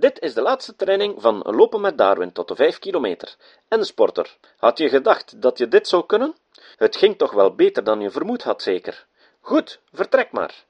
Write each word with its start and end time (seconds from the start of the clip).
Dit 0.00 0.20
is 0.20 0.34
de 0.34 0.42
laatste 0.42 0.76
training 0.76 1.14
van 1.18 1.42
lopen 1.44 1.80
met 1.80 1.98
Darwin 1.98 2.32
tot 2.32 2.48
de 2.48 2.54
5 2.54 2.78
kilometer. 2.78 3.36
En 3.68 3.84
sporter, 3.84 4.36
had 4.58 4.78
je 4.78 4.88
gedacht 4.88 5.42
dat 5.42 5.58
je 5.58 5.68
dit 5.68 5.88
zou 5.88 6.06
kunnen? 6.06 6.34
Het 6.76 6.96
ging 6.96 7.16
toch 7.16 7.32
wel 7.32 7.54
beter 7.54 7.84
dan 7.84 8.00
je 8.00 8.10
vermoed 8.10 8.42
had, 8.42 8.62
zeker? 8.62 9.06
Goed, 9.40 9.80
vertrek 9.92 10.32
maar. 10.32 10.64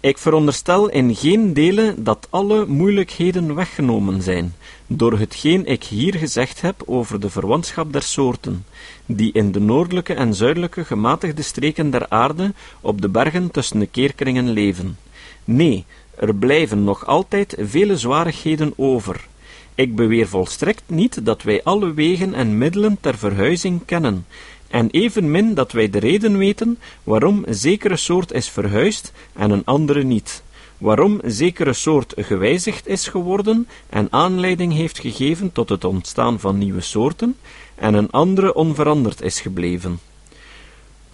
Ik 0.00 0.18
veronderstel 0.18 0.88
in 0.88 1.14
geen 1.14 1.52
dele 1.52 1.94
dat 1.96 2.26
alle 2.30 2.66
moeilijkheden 2.66 3.54
weggenomen 3.54 4.22
zijn, 4.22 4.54
door 4.86 5.18
hetgeen 5.18 5.66
ik 5.66 5.84
hier 5.84 6.14
gezegd 6.14 6.60
heb 6.60 6.82
over 6.86 7.20
de 7.20 7.30
verwantschap 7.30 7.92
der 7.92 8.02
soorten, 8.02 8.66
die 9.06 9.32
in 9.32 9.52
de 9.52 9.60
noordelijke 9.60 10.14
en 10.14 10.34
zuidelijke 10.34 10.84
gematigde 10.84 11.42
streken 11.42 11.90
der 11.90 12.08
aarde 12.08 12.52
op 12.80 13.00
de 13.00 13.08
bergen 13.08 13.50
tussen 13.50 13.78
de 13.78 13.86
keerkringen 13.86 14.50
leven. 14.50 14.98
Nee, 15.44 15.86
er 16.16 16.34
blijven 16.34 16.84
nog 16.84 17.06
altijd 17.06 17.56
vele 17.58 17.96
zwarigheden 17.96 18.72
over. 18.76 19.26
Ik 19.74 19.96
beweer 19.96 20.28
volstrekt 20.28 20.82
niet 20.86 21.24
dat 21.24 21.42
wij 21.42 21.62
alle 21.62 21.94
wegen 21.94 22.34
en 22.34 22.58
middelen 22.58 22.98
ter 23.00 23.18
verhuizing 23.18 23.80
kennen, 23.84 24.26
en 24.68 24.90
evenmin 24.90 25.54
dat 25.54 25.72
wij 25.72 25.90
de 25.90 25.98
reden 25.98 26.38
weten 26.38 26.78
waarom 27.04 27.44
zekere 27.48 27.96
soort 27.96 28.32
is 28.32 28.48
verhuisd 28.48 29.12
en 29.32 29.50
een 29.50 29.64
andere 29.64 30.02
niet, 30.02 30.42
waarom 30.78 31.20
zekere 31.24 31.72
soort 31.72 32.12
gewijzigd 32.16 32.86
is 32.86 33.08
geworden 33.08 33.68
en 33.88 34.08
aanleiding 34.10 34.72
heeft 34.72 34.98
gegeven 34.98 35.52
tot 35.52 35.68
het 35.68 35.84
ontstaan 35.84 36.40
van 36.40 36.58
nieuwe 36.58 36.80
soorten, 36.80 37.36
en 37.74 37.94
een 37.94 38.10
andere 38.10 38.54
onveranderd 38.54 39.22
is 39.22 39.40
gebleven. 39.40 39.98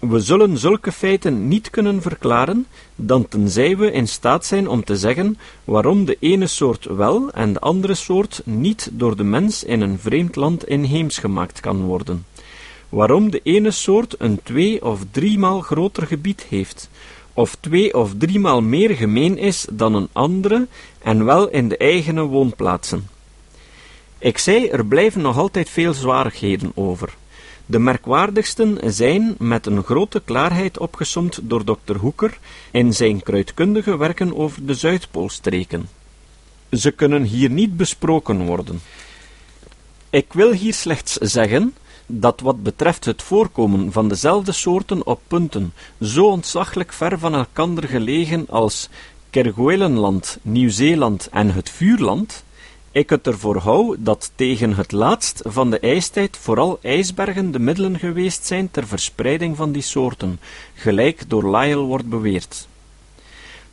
We 0.09 0.19
zullen 0.19 0.57
zulke 0.57 0.91
feiten 0.91 1.47
niet 1.47 1.69
kunnen 1.69 2.01
verklaren, 2.01 2.67
dan 2.95 3.27
tenzij 3.27 3.77
we 3.77 3.91
in 3.91 4.07
staat 4.07 4.45
zijn 4.45 4.67
om 4.67 4.83
te 4.83 4.95
zeggen 4.97 5.37
waarom 5.63 6.05
de 6.05 6.17
ene 6.19 6.47
soort 6.47 6.85
wel 6.85 7.31
en 7.31 7.53
de 7.53 7.59
andere 7.59 7.93
soort 7.93 8.41
niet 8.45 8.89
door 8.91 9.15
de 9.15 9.23
mens 9.23 9.63
in 9.63 9.81
een 9.81 9.99
vreemd 9.99 10.35
land 10.35 10.67
inheems 10.67 11.17
gemaakt 11.17 11.59
kan 11.59 11.81
worden. 11.81 12.25
Waarom 12.89 13.31
de 13.31 13.39
ene 13.43 13.71
soort 13.71 14.15
een 14.17 14.39
twee 14.43 14.85
of 14.85 15.01
driemaal 15.11 15.61
groter 15.61 16.07
gebied 16.07 16.45
heeft, 16.49 16.89
of 17.33 17.55
twee 17.59 17.93
of 17.93 18.13
driemaal 18.17 18.61
meer 18.61 18.95
gemeen 18.95 19.37
is 19.37 19.67
dan 19.71 19.95
een 19.95 20.09
andere, 20.11 20.67
en 20.99 21.25
wel 21.25 21.49
in 21.49 21.69
de 21.69 21.77
eigene 21.77 22.21
woonplaatsen. 22.21 23.07
Ik 24.17 24.37
zei, 24.37 24.67
er 24.67 24.85
blijven 24.85 25.21
nog 25.21 25.37
altijd 25.37 25.69
veel 25.69 25.93
zwarigheden 25.93 26.71
over. 26.75 27.13
De 27.65 27.79
merkwaardigsten 27.79 28.93
zijn 28.93 29.35
met 29.39 29.65
een 29.65 29.83
grote 29.83 30.21
klaarheid 30.25 30.77
opgesomd 30.77 31.39
door 31.41 31.63
Dr. 31.63 31.95
Hoeker 31.95 32.39
in 32.71 32.93
zijn 32.93 33.23
kruidkundige 33.23 33.97
werken 33.97 34.35
over 34.35 34.65
de 34.65 34.73
Zuidpoolstreken. 34.73 35.89
Ze 36.71 36.91
kunnen 36.91 37.23
hier 37.23 37.49
niet 37.49 37.77
besproken 37.77 38.45
worden. 38.45 38.81
Ik 40.09 40.33
wil 40.33 40.51
hier 40.51 40.73
slechts 40.73 41.13
zeggen 41.13 41.73
dat 42.05 42.39
wat 42.39 42.63
betreft 42.63 43.05
het 43.05 43.21
voorkomen 43.21 43.91
van 43.91 44.07
dezelfde 44.07 44.51
soorten 44.51 45.05
op 45.05 45.21
punten 45.27 45.73
zo 46.01 46.25
ontzaglijk 46.25 46.93
ver 46.93 47.19
van 47.19 47.33
elkander 47.33 47.87
gelegen 47.87 48.45
als 48.49 48.89
Kerguelenland, 49.29 50.37
Nieuw-Zeeland 50.41 51.29
en 51.31 51.53
het 51.53 51.69
Vuurland, 51.69 52.43
ik 52.93 53.09
het 53.09 53.27
ervoor 53.27 53.57
hou 53.57 53.95
dat 53.99 54.31
tegen 54.35 54.75
het 54.75 54.91
laatst 54.91 55.41
van 55.45 55.69
de 55.69 55.79
ijstijd 55.79 56.37
vooral 56.37 56.79
ijsbergen 56.81 57.51
de 57.51 57.59
middelen 57.59 57.99
geweest 57.99 58.45
zijn 58.45 58.71
ter 58.71 58.87
verspreiding 58.87 59.57
van 59.57 59.71
die 59.71 59.81
soorten, 59.81 60.39
gelijk 60.73 61.29
door 61.29 61.57
Lyell 61.57 61.77
wordt 61.77 62.09
beweerd. 62.09 62.67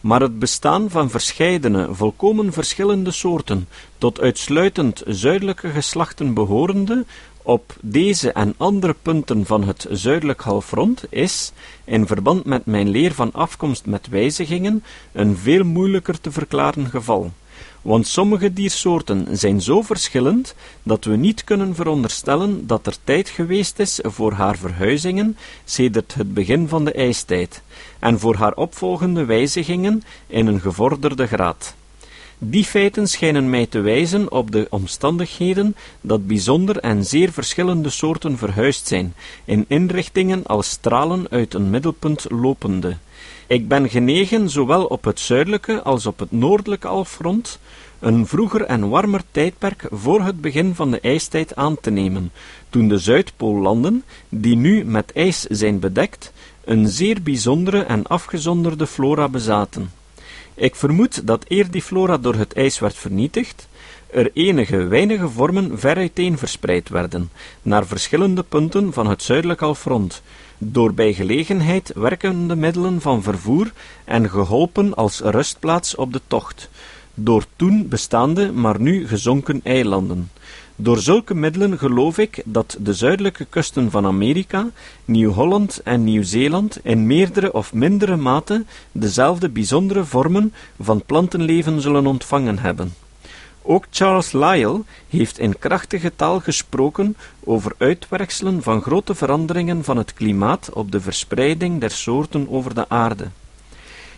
Maar 0.00 0.20
het 0.20 0.38
bestaan 0.38 0.90
van 0.90 1.10
verscheidene, 1.10 1.88
volkomen 1.94 2.52
verschillende 2.52 3.10
soorten, 3.10 3.68
tot 3.98 4.20
uitsluitend 4.20 5.02
zuidelijke 5.06 5.68
geslachten 5.68 6.34
behorende, 6.34 7.04
op 7.42 7.76
deze 7.80 8.32
en 8.32 8.54
andere 8.56 8.94
punten 9.02 9.46
van 9.46 9.64
het 9.64 9.86
zuidelijk 9.90 10.40
halfrond 10.40 11.04
is, 11.08 11.52
in 11.84 12.06
verband 12.06 12.44
met 12.44 12.66
mijn 12.66 12.88
leer 12.88 13.14
van 13.14 13.32
afkomst 13.32 13.86
met 13.86 14.08
wijzigingen, 14.08 14.84
een 15.12 15.36
veel 15.36 15.64
moeilijker 15.64 16.20
te 16.20 16.30
verklaren 16.30 16.86
geval 16.86 17.32
want 17.82 18.06
sommige 18.06 18.52
diersoorten 18.52 19.26
zijn 19.38 19.60
zo 19.60 19.82
verschillend 19.82 20.54
dat 20.82 21.04
we 21.04 21.16
niet 21.16 21.44
kunnen 21.44 21.74
veronderstellen 21.74 22.66
dat 22.66 22.86
er 22.86 22.96
tijd 23.04 23.28
geweest 23.28 23.78
is 23.78 23.98
voor 24.02 24.32
haar 24.32 24.56
verhuizingen 24.56 25.36
sedert 25.64 26.14
het 26.14 26.34
begin 26.34 26.68
van 26.68 26.84
de 26.84 26.92
ijstijd, 26.92 27.62
en 27.98 28.18
voor 28.18 28.34
haar 28.34 28.54
opvolgende 28.54 29.24
wijzigingen 29.24 30.02
in 30.26 30.46
een 30.46 30.60
gevorderde 30.60 31.26
graad. 31.26 31.74
Die 32.42 32.64
feiten 32.64 33.08
schijnen 33.08 33.50
mij 33.50 33.66
te 33.66 33.80
wijzen 33.80 34.32
op 34.32 34.50
de 34.50 34.66
omstandigheden 34.70 35.76
dat 36.00 36.26
bijzonder 36.26 36.78
en 36.78 37.04
zeer 37.04 37.32
verschillende 37.32 37.90
soorten 37.90 38.38
verhuisd 38.38 38.86
zijn, 38.86 39.14
in 39.44 39.64
inrichtingen 39.68 40.46
als 40.46 40.68
stralen 40.68 41.26
uit 41.30 41.54
een 41.54 41.70
middelpunt 41.70 42.26
lopende. 42.28 42.96
Ik 43.50 43.68
ben 43.68 43.88
genegen 43.88 44.50
zowel 44.50 44.84
op 44.84 45.04
het 45.04 45.20
zuidelijke 45.20 45.82
als 45.82 46.06
op 46.06 46.18
het 46.18 46.32
noordelijke 46.32 46.86
halfrond 46.86 47.58
een 47.98 48.26
vroeger 48.26 48.64
en 48.64 48.88
warmer 48.88 49.22
tijdperk 49.30 49.86
voor 49.90 50.22
het 50.22 50.40
begin 50.40 50.74
van 50.74 50.90
de 50.90 51.00
ijstijd 51.00 51.56
aan 51.56 51.80
te 51.80 51.90
nemen, 51.90 52.32
toen 52.68 52.88
de 52.88 52.98
Zuidpoollanden, 52.98 54.04
die 54.28 54.56
nu 54.56 54.84
met 54.84 55.12
ijs 55.12 55.40
zijn 55.40 55.78
bedekt, 55.78 56.32
een 56.64 56.88
zeer 56.88 57.22
bijzondere 57.22 57.82
en 57.82 58.06
afgezonderde 58.06 58.86
flora 58.86 59.28
bezaten. 59.28 59.90
Ik 60.54 60.74
vermoed 60.74 61.26
dat 61.26 61.44
eer 61.48 61.70
die 61.70 61.82
flora 61.82 62.18
door 62.18 62.34
het 62.34 62.52
ijs 62.52 62.78
werd 62.78 62.94
vernietigd, 62.94 63.68
er 64.10 64.30
enige 64.32 64.84
weinige 64.84 65.28
vormen 65.28 65.78
ver 65.78 65.96
uiteen 65.96 66.38
verspreid 66.38 66.88
werden, 66.88 67.30
naar 67.62 67.86
verschillende 67.86 68.42
punten 68.42 68.92
van 68.92 69.06
het 69.06 69.22
zuidelijk 69.22 69.60
halfrond, 69.60 70.22
door 70.58 70.94
bij 70.94 71.12
gelegenheid 71.12 71.92
werkende 71.94 72.56
middelen 72.56 73.00
van 73.00 73.22
vervoer 73.22 73.72
en 74.04 74.30
geholpen 74.30 74.94
als 74.94 75.20
rustplaats 75.20 75.94
op 75.94 76.12
de 76.12 76.20
tocht, 76.26 76.70
door 77.14 77.44
toen 77.56 77.88
bestaande, 77.88 78.52
maar 78.52 78.80
nu 78.80 79.08
gezonken 79.08 79.60
eilanden. 79.64 80.30
Door 80.82 80.98
zulke 80.98 81.34
middelen 81.34 81.78
geloof 81.78 82.18
ik 82.18 82.42
dat 82.44 82.76
de 82.80 82.94
zuidelijke 82.94 83.44
kusten 83.44 83.90
van 83.90 84.06
Amerika, 84.06 84.68
Nieuw-Holland 85.04 85.80
en 85.84 86.04
Nieuw-Zeeland 86.04 86.78
in 86.82 87.06
meerdere 87.06 87.52
of 87.52 87.72
mindere 87.72 88.16
mate 88.16 88.64
dezelfde 88.92 89.48
bijzondere 89.48 90.04
vormen 90.04 90.52
van 90.80 91.02
plantenleven 91.06 91.80
zullen 91.80 92.06
ontvangen 92.06 92.58
hebben. 92.58 92.94
Ook 93.62 93.84
Charles 93.90 94.32
Lyell 94.32 94.82
heeft 95.08 95.38
in 95.38 95.58
krachtige 95.58 96.12
taal 96.16 96.40
gesproken 96.40 97.16
over 97.44 97.72
uitwerkselen 97.78 98.62
van 98.62 98.82
grote 98.82 99.14
veranderingen 99.14 99.84
van 99.84 99.96
het 99.96 100.14
klimaat 100.14 100.70
op 100.72 100.92
de 100.92 101.00
verspreiding 101.00 101.80
der 101.80 101.90
soorten 101.90 102.46
over 102.50 102.74
de 102.74 102.88
aarde. 102.88 103.26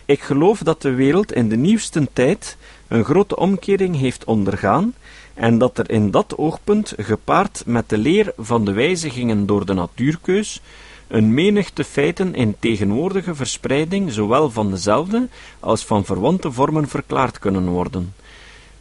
Ik 0.05 0.21
geloof 0.21 0.59
dat 0.59 0.81
de 0.81 0.93
wereld 0.93 1.31
in 1.31 1.49
de 1.49 1.55
nieuwste 1.55 2.07
tijd 2.13 2.57
een 2.87 3.03
grote 3.03 3.35
omkering 3.35 3.99
heeft 3.99 4.23
ondergaan 4.23 4.93
en 5.33 5.57
dat 5.57 5.77
er 5.77 5.89
in 5.89 6.11
dat 6.11 6.37
oogpunt, 6.37 6.93
gepaard 6.97 7.63
met 7.65 7.89
de 7.89 7.97
leer 7.97 8.33
van 8.37 8.65
de 8.65 8.71
wijzigingen 8.71 9.45
door 9.45 9.65
de 9.65 9.73
natuurkeus, 9.73 10.61
een 11.07 11.33
menigte 11.33 11.83
feiten 11.83 12.35
in 12.35 12.55
tegenwoordige 12.59 13.35
verspreiding 13.35 14.11
zowel 14.11 14.49
van 14.49 14.69
dezelfde 14.69 15.27
als 15.59 15.85
van 15.85 16.05
verwante 16.05 16.51
vormen 16.51 16.87
verklaard 16.87 17.39
kunnen 17.39 17.67
worden. 17.67 18.13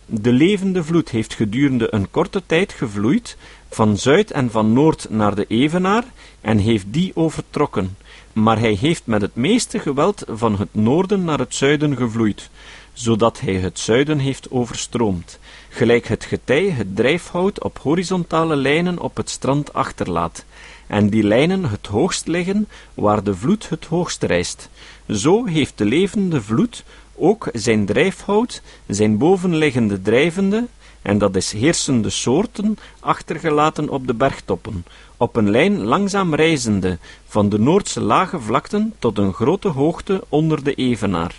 De 0.07 0.33
levende 0.33 0.85
vloed 0.85 1.11
heeft 1.11 1.35
gedurende 1.35 1.95
een 1.95 2.11
korte 2.11 2.43
tijd 2.47 2.73
gevloeid 2.73 3.37
van 3.71 3.97
zuid 3.97 4.31
en 4.31 4.51
van 4.51 4.73
noord 4.73 5.07
naar 5.11 5.35
de 5.35 5.45
Evenaar 5.49 6.05
en 6.41 6.59
heeft 6.59 6.87
die 6.89 7.13
overtrokken, 7.15 7.97
maar 8.33 8.59
hij 8.59 8.73
heeft 8.73 9.03
met 9.05 9.21
het 9.21 9.35
meeste 9.35 9.79
geweld 9.79 10.25
van 10.29 10.59
het 10.59 10.69
noorden 10.73 11.25
naar 11.25 11.39
het 11.39 11.55
zuiden 11.55 11.97
gevloeid, 11.97 12.51
zodat 12.93 13.41
hij 13.41 13.55
het 13.55 13.79
zuiden 13.79 14.19
heeft 14.19 14.51
overstroomd, 14.51 15.39
gelijk 15.69 16.07
het 16.07 16.25
getij 16.25 16.71
het 16.71 16.97
drijfhout 16.97 17.63
op 17.63 17.79
horizontale 17.79 18.57
lijnen 18.57 18.99
op 18.99 19.17
het 19.17 19.31
strand 19.31 19.73
achterlaat, 19.73 20.45
en 20.87 21.09
die 21.09 21.23
lijnen 21.23 21.65
het 21.65 21.87
hoogst 21.87 22.27
liggen 22.27 22.69
waar 22.95 23.23
de 23.23 23.35
vloed 23.35 23.69
het 23.69 23.85
hoogst 23.85 24.23
reist. 24.23 24.69
Zo 25.09 25.45
heeft 25.45 25.79
de 25.79 25.85
levende 25.85 26.43
vloed 26.43 26.85
ook 27.17 27.49
zijn 27.53 27.87
drijfhout, 27.87 28.63
zijn 28.87 29.19
bovenliggende 29.19 30.03
drijvende, 30.03 30.67
en 31.03 31.19
dat 31.19 31.37
is 31.37 31.53
heersende 31.53 32.11
soorten, 32.11 32.79
achtergelaten 33.01 33.89
op 33.89 34.07
de 34.07 34.15
bergtoppen, 34.15 34.85
op 35.17 35.37
een 35.37 35.51
lijn 35.51 35.79
langzaam 35.79 36.35
reizende, 36.35 36.99
van 37.27 37.49
de 37.49 37.59
Noordse 37.59 38.01
lage 38.01 38.41
vlakten 38.41 38.95
tot 38.99 39.19
een 39.19 39.33
grote 39.33 39.69
hoogte 39.69 40.25
onder 40.29 40.65
de 40.65 40.75
evenaar. 40.75 41.35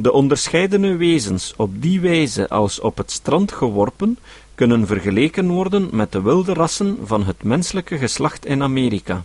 De 0.00 0.12
onderscheidene 0.12 0.96
wezens 0.96 1.54
op 1.56 1.82
die 1.82 2.00
wijze 2.00 2.48
als 2.48 2.80
op 2.80 2.96
het 2.96 3.10
strand 3.10 3.52
geworpen, 3.52 4.18
kunnen 4.54 4.86
vergeleken 4.86 5.48
worden 5.48 5.88
met 5.92 6.12
de 6.12 6.22
wilde 6.22 6.52
rassen 6.52 6.98
van 7.04 7.24
het 7.24 7.42
menselijke 7.42 7.98
geslacht 7.98 8.46
in 8.46 8.62
Amerika. 8.62 9.24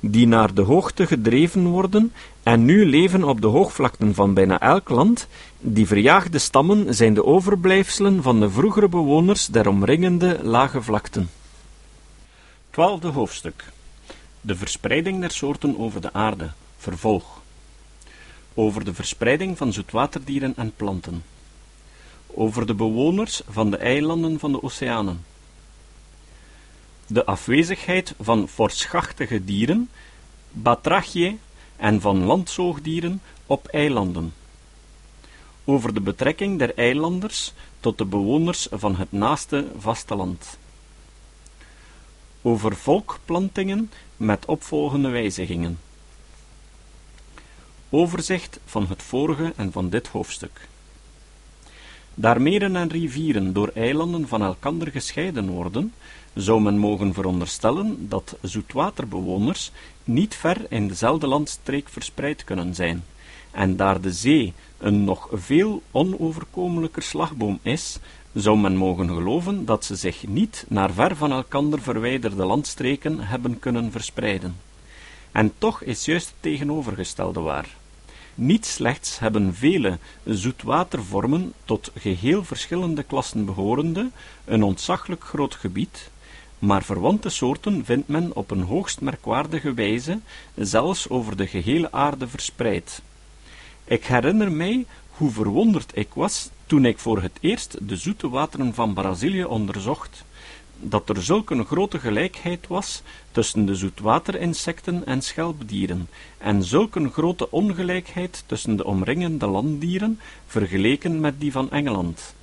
die 0.00 0.26
naar 0.26 0.54
de 0.54 0.62
hoogte 0.62 1.06
gedreven 1.06 1.66
worden 1.66 2.12
en 2.42 2.64
nu 2.64 2.86
leven 2.86 3.24
op 3.24 3.40
de 3.40 3.46
hoogvlakten 3.46 4.14
van 4.14 4.34
bijna 4.34 4.60
elk 4.60 4.88
land. 4.88 5.26
Die 5.60 5.86
verjaagde 5.86 6.38
stammen 6.38 6.94
zijn 6.94 7.14
de 7.14 7.24
overblijfselen 7.24 8.22
van 8.22 8.40
de 8.40 8.50
vroegere 8.50 8.88
bewoners 8.88 9.46
der 9.46 9.68
omringende 9.68 10.38
lage 10.42 10.82
vlakten. 10.82 11.30
Twaalfde 12.70 13.08
hoofdstuk 13.08 13.64
De 14.40 14.56
verspreiding 14.56 15.20
der 15.20 15.30
soorten 15.30 15.78
over 15.78 16.00
de 16.00 16.12
aarde. 16.12 16.50
Vervolg. 16.78 17.37
Over 18.58 18.84
de 18.84 18.94
verspreiding 18.94 19.56
van 19.56 19.72
zoetwaterdieren 19.72 20.52
en 20.56 20.72
planten. 20.76 21.24
Over 22.26 22.66
de 22.66 22.74
bewoners 22.74 23.42
van 23.48 23.70
de 23.70 23.76
eilanden 23.76 24.38
van 24.38 24.52
de 24.52 24.62
oceanen 24.62 25.24
de 27.08 27.24
afwezigheid 27.24 28.14
van 28.20 28.48
forschachtige 28.48 29.44
dieren, 29.44 29.90
batrachiae, 30.50 31.36
en 31.76 32.00
van 32.00 32.24
landzoogdieren 32.24 33.22
op 33.46 33.66
eilanden. 33.66 34.34
Over 35.64 35.94
de 35.94 36.00
betrekking 36.00 36.58
der 36.58 36.74
eilanders 36.76 37.52
tot 37.80 37.98
de 37.98 38.04
bewoners 38.04 38.68
van 38.70 38.96
het 38.96 39.12
naaste 39.12 39.66
vasteland. 39.78 40.58
Over 42.42 42.76
volkplantingen 42.76 43.90
met 44.16 44.46
opvolgende 44.46 45.08
wijzigingen. 45.08 45.78
Overzicht 47.90 48.60
van 48.64 48.86
het 48.88 49.02
vorige 49.02 49.52
en 49.56 49.72
van 49.72 49.88
dit 49.88 50.08
hoofdstuk. 50.08 50.68
Daar 52.14 52.42
meren 52.42 52.76
en 52.76 52.88
rivieren 52.88 53.52
door 53.52 53.70
eilanden 53.74 54.28
van 54.28 54.42
elkander 54.42 54.90
gescheiden 54.90 55.48
worden, 55.48 55.92
zou 56.34 56.60
men 56.60 56.78
mogen 56.78 57.14
veronderstellen 57.14 58.08
dat 58.08 58.36
zoetwaterbewoners 58.42 59.70
niet 60.04 60.34
ver 60.34 60.66
in 60.68 60.88
dezelfde 60.88 61.26
landstreek 61.26 61.88
verspreid 61.88 62.44
kunnen 62.44 62.74
zijn, 62.74 63.04
en 63.50 63.76
daar 63.76 64.00
de 64.00 64.12
zee 64.12 64.52
een 64.78 65.04
nog 65.04 65.28
veel 65.32 65.82
onoverkomelijker 65.90 67.02
slagboom 67.02 67.58
is, 67.62 67.98
zou 68.32 68.58
men 68.58 68.76
mogen 68.76 69.08
geloven 69.08 69.64
dat 69.64 69.84
ze 69.84 69.96
zich 69.96 70.26
niet 70.26 70.64
naar 70.68 70.92
ver 70.92 71.16
van 71.16 71.32
elkander 71.32 71.80
verwijderde 71.80 72.44
landstreken 72.44 73.20
hebben 73.20 73.58
kunnen 73.58 73.90
verspreiden. 73.90 74.67
En 75.32 75.52
toch 75.58 75.82
is 75.82 76.04
juist 76.04 76.26
het 76.26 76.36
tegenovergestelde 76.40 77.40
waar. 77.40 77.68
Niet 78.34 78.66
slechts 78.66 79.18
hebben 79.18 79.54
vele 79.54 79.98
zoetwatervormen 80.24 81.52
tot 81.64 81.90
geheel 81.96 82.44
verschillende 82.44 83.02
klassen 83.02 83.44
behorende 83.44 84.10
een 84.44 84.62
ontzaglijk 84.62 85.24
groot 85.24 85.54
gebied, 85.54 86.10
maar 86.58 86.82
verwante 86.82 87.28
soorten 87.28 87.84
vindt 87.84 88.08
men 88.08 88.36
op 88.36 88.50
een 88.50 88.62
hoogst 88.62 89.00
merkwaardige 89.00 89.74
wijze, 89.74 90.18
zelfs 90.54 91.08
over 91.08 91.36
de 91.36 91.46
gehele 91.46 91.92
aarde 91.92 92.28
verspreid. 92.28 93.02
Ik 93.84 94.04
herinner 94.04 94.52
mij 94.52 94.86
hoe 95.10 95.30
verwonderd 95.30 95.90
ik 95.94 96.08
was 96.14 96.50
toen 96.66 96.84
ik 96.84 96.98
voor 96.98 97.22
het 97.22 97.38
eerst 97.40 97.88
de 97.88 97.96
zoete 97.96 98.28
wateren 98.28 98.74
van 98.74 98.94
Brazilië 98.94 99.44
onderzocht, 99.44 100.24
dat 100.80 101.08
er 101.08 101.22
zulk 101.22 101.50
een 101.50 101.64
grote 101.64 101.98
gelijkheid 101.98 102.66
was 102.66 103.02
tussen 103.30 103.66
de 103.66 103.74
zoetwaterinsecten 103.74 105.06
en 105.06 105.22
schelpdieren, 105.22 106.08
en 106.38 106.62
zulk 106.62 106.94
een 106.94 107.10
grote 107.10 107.50
ongelijkheid 107.50 108.44
tussen 108.46 108.76
de 108.76 108.84
omringende 108.84 109.46
landdieren, 109.46 110.20
vergeleken 110.46 111.20
met 111.20 111.40
die 111.40 111.52
van 111.52 111.70
Engeland. 111.70 112.34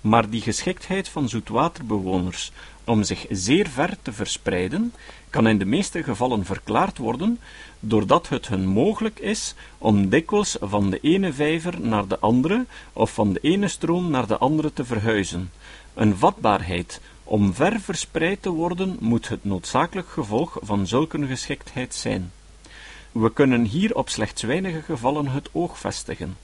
Maar 0.00 0.30
die 0.30 0.40
geschiktheid 0.40 1.08
van 1.08 1.28
zoetwaterbewoners 1.28 2.52
om 2.84 3.02
zich 3.02 3.26
zeer 3.30 3.68
ver 3.68 3.96
te 4.02 4.12
verspreiden, 4.12 4.94
kan 5.30 5.48
in 5.48 5.58
de 5.58 5.64
meeste 5.64 6.02
gevallen 6.02 6.44
verklaard 6.44 6.98
worden 6.98 7.38
doordat 7.80 8.28
het 8.28 8.48
hun 8.48 8.66
mogelijk 8.66 9.18
is 9.18 9.54
om 9.78 10.08
dikwijls 10.08 10.56
van 10.60 10.90
de 10.90 10.98
ene 11.00 11.32
vijver 11.32 11.80
naar 11.80 12.06
de 12.06 12.18
andere 12.18 12.64
of 12.92 13.12
van 13.14 13.32
de 13.32 13.40
ene 13.40 13.68
stroom 13.68 14.10
naar 14.10 14.26
de 14.26 14.38
andere 14.38 14.72
te 14.72 14.84
verhuizen. 14.84 15.50
Een 15.94 16.16
vatbaarheid 16.16 17.00
om 17.32 17.54
ver 17.54 17.80
verspreid 17.80 18.42
te 18.42 18.50
worden 18.50 18.96
moet 19.00 19.28
het 19.28 19.44
noodzakelijk 19.44 20.08
gevolg 20.08 20.58
van 20.62 20.86
zulke 20.86 21.26
geschiktheid 21.26 21.94
zijn. 21.94 22.32
We 23.12 23.32
kunnen 23.32 23.64
hier 23.64 23.94
op 23.94 24.08
slechts 24.08 24.42
weinige 24.42 24.82
gevallen 24.82 25.26
het 25.26 25.48
oog 25.52 25.78
vestigen. 25.78 26.36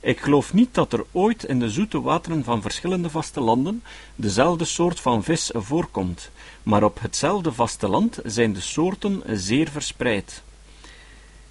Ik 0.00 0.20
geloof 0.20 0.52
niet 0.52 0.74
dat 0.74 0.92
er 0.92 1.04
ooit 1.12 1.44
in 1.44 1.58
de 1.58 1.70
zoete 1.70 2.00
wateren 2.00 2.44
van 2.44 2.62
verschillende 2.62 3.10
vastelanden 3.10 3.82
dezelfde 4.14 4.64
soort 4.64 5.00
van 5.00 5.24
vis 5.24 5.50
voorkomt, 5.54 6.30
maar 6.62 6.82
op 6.82 7.00
hetzelfde 7.00 7.52
vasteland 7.52 8.18
zijn 8.24 8.52
de 8.52 8.60
soorten 8.60 9.22
zeer 9.26 9.68
verspreid. 9.68 10.42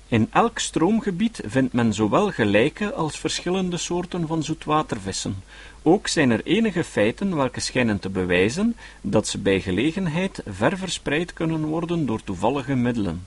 In 0.07 0.27
elk 0.31 0.59
stroomgebied 0.59 1.41
vindt 1.45 1.73
men 1.73 1.93
zowel 1.93 2.31
gelijke 2.31 2.93
als 2.93 3.19
verschillende 3.19 3.77
soorten 3.77 4.27
van 4.27 4.43
zoetwatervissen. 4.43 5.43
Ook 5.81 6.07
zijn 6.07 6.31
er 6.31 6.41
enige 6.43 6.83
feiten 6.83 7.35
welke 7.35 7.59
schijnen 7.59 7.99
te 7.99 8.09
bewijzen 8.09 8.75
dat 9.01 9.27
ze 9.27 9.37
bij 9.37 9.61
gelegenheid 9.61 10.41
ver 10.45 10.77
verspreid 10.77 11.33
kunnen 11.33 11.65
worden 11.65 12.05
door 12.05 12.23
toevallige 12.23 12.75
middelen. 12.75 13.25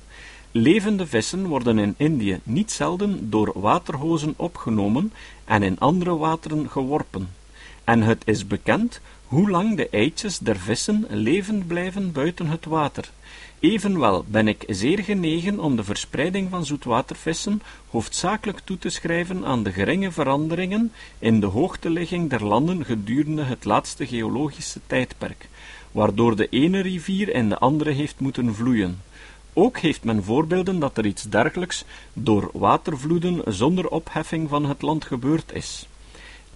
Levende 0.51 1.07
vissen 1.07 1.47
worden 1.47 1.79
in 1.79 1.95
Indië 1.97 2.41
niet 2.43 2.71
zelden 2.71 3.31
door 3.31 3.53
waterhozen 3.55 4.35
opgenomen 4.37 5.13
en 5.45 5.63
in 5.63 5.79
andere 5.79 6.17
wateren 6.17 6.71
geworpen. 6.71 7.29
En 7.85 8.03
het 8.03 8.23
is 8.25 8.47
bekend 8.47 9.01
hoe 9.27 9.51
lang 9.51 9.77
de 9.77 9.89
eitjes 9.89 10.39
der 10.39 10.59
vissen 10.59 11.07
levend 11.09 11.67
blijven 11.67 12.13
buiten 12.13 12.47
het 12.47 12.65
water. 12.65 13.11
Evenwel 13.61 14.25
ben 14.29 14.49
ik 14.49 14.65
zeer 14.67 14.99
genegen 14.99 15.61
om 15.61 15.77
de 15.77 15.85
verspreiding 15.85 16.51
van 16.51 16.67
zoetwatervissen 16.67 17.63
hoofdzakelijk 17.91 18.59
toe 18.59 18.79
te 18.79 18.89
schrijven 18.89 19.45
aan 19.45 19.63
de 19.63 19.73
geringe 19.73 20.11
veranderingen 20.13 20.93
in 21.19 21.41
de 21.41 21.47
hoogteligging 21.47 22.31
der 22.31 22.45
landen 22.45 22.85
gedurende 22.85 23.43
het 23.43 23.65
laatste 23.65 24.07
geologische 24.07 24.81
tijdperk, 24.87 25.49
waardoor 25.93 26.37
de 26.37 26.49
ene 26.49 26.81
rivier 26.81 27.35
in 27.35 27.49
de 27.49 27.59
andere 27.59 27.91
heeft 27.91 28.21
moeten 28.21 28.55
vloeien. 28.55 29.03
Ook 29.53 29.79
heeft 29.79 30.05
men 30.05 30.25
voorbeelden 30.25 30.79
dat 30.79 30.99
er 30.99 31.07
iets 31.07 31.23
dergelijks 31.23 31.85
door 32.13 32.51
watervloeden 32.53 33.43
zonder 33.47 33.89
opheffing 33.89 34.49
van 34.49 34.65
het 34.65 34.83
land 34.83 35.05
gebeurd 35.05 35.53
is. 35.55 35.89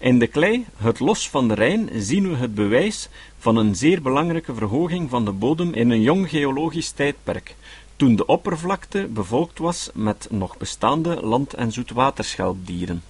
In 0.02 0.18
de 0.18 0.26
klei, 0.26 0.66
het 0.76 1.00
los 1.00 1.28
van 1.28 1.48
de 1.48 1.54
Rijn, 1.54 1.90
zien 1.92 2.30
we 2.30 2.36
het 2.36 2.54
bewijs 2.54 3.08
van 3.38 3.56
een 3.56 3.74
zeer 3.76 4.02
belangrijke 4.02 4.54
verhoging 4.54 5.10
van 5.10 5.24
de 5.24 5.32
bodem 5.32 5.72
in 5.74 5.90
een 5.90 6.02
jong 6.02 6.28
geologisch 6.28 6.90
tijdperk, 6.90 7.56
toen 7.96 8.16
de 8.16 8.26
oppervlakte 8.26 9.06
bevolkt 9.10 9.58
was 9.58 9.90
met 9.94 10.26
nog 10.30 10.56
bestaande 10.56 11.20
land- 11.20 11.54
en 11.54 11.72
zoetwaterschelpdieren. 11.72 13.02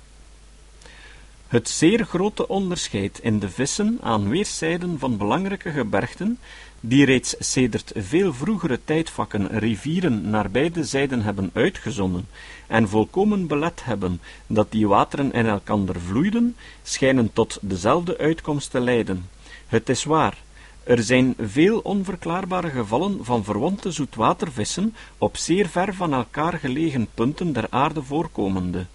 Het 1.46 1.68
zeer 1.68 2.04
grote 2.04 2.48
onderscheid 2.48 3.18
in 3.22 3.38
de 3.38 3.48
vissen 3.48 3.98
aan 4.00 4.28
weerszijden 4.28 4.98
van 4.98 5.16
belangrijke 5.16 5.70
gebergten 5.70 6.38
die 6.80 7.04
reeds 7.04 7.34
sedert 7.38 7.92
veel 7.96 8.34
vroegere 8.34 8.80
tijdvakken 8.84 9.58
rivieren 9.58 10.30
naar 10.30 10.50
beide 10.50 10.84
zijden 10.84 11.22
hebben 11.22 11.50
uitgezonden 11.52 12.26
en 12.72 12.88
volkomen 12.88 13.46
belet 13.46 13.84
hebben 13.84 14.20
dat 14.46 14.70
die 14.70 14.88
wateren 14.88 15.32
in 15.32 15.46
elkander 15.46 16.00
vloeiden, 16.00 16.56
schijnen 16.82 17.32
tot 17.32 17.58
dezelfde 17.60 18.18
uitkomst 18.18 18.70
te 18.70 18.80
leiden. 18.80 19.28
Het 19.66 19.88
is 19.88 20.04
waar, 20.04 20.38
er 20.84 21.02
zijn 21.02 21.34
veel 21.38 21.78
onverklaarbare 21.78 22.70
gevallen 22.70 23.24
van 23.24 23.44
verwante 23.44 23.90
zoetwatervissen 23.90 24.94
op 25.18 25.36
zeer 25.36 25.68
ver 25.68 25.94
van 25.94 26.12
elkaar 26.12 26.52
gelegen 26.52 27.08
punten 27.14 27.52
der 27.52 27.66
aarde 27.70 28.02
voorkomende, 28.02 28.86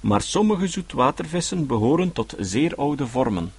maar 0.00 0.22
sommige 0.22 0.66
zoetwatervissen 0.66 1.66
behoren 1.66 2.12
tot 2.12 2.34
zeer 2.38 2.74
oude 2.76 3.06
vormen. 3.06 3.52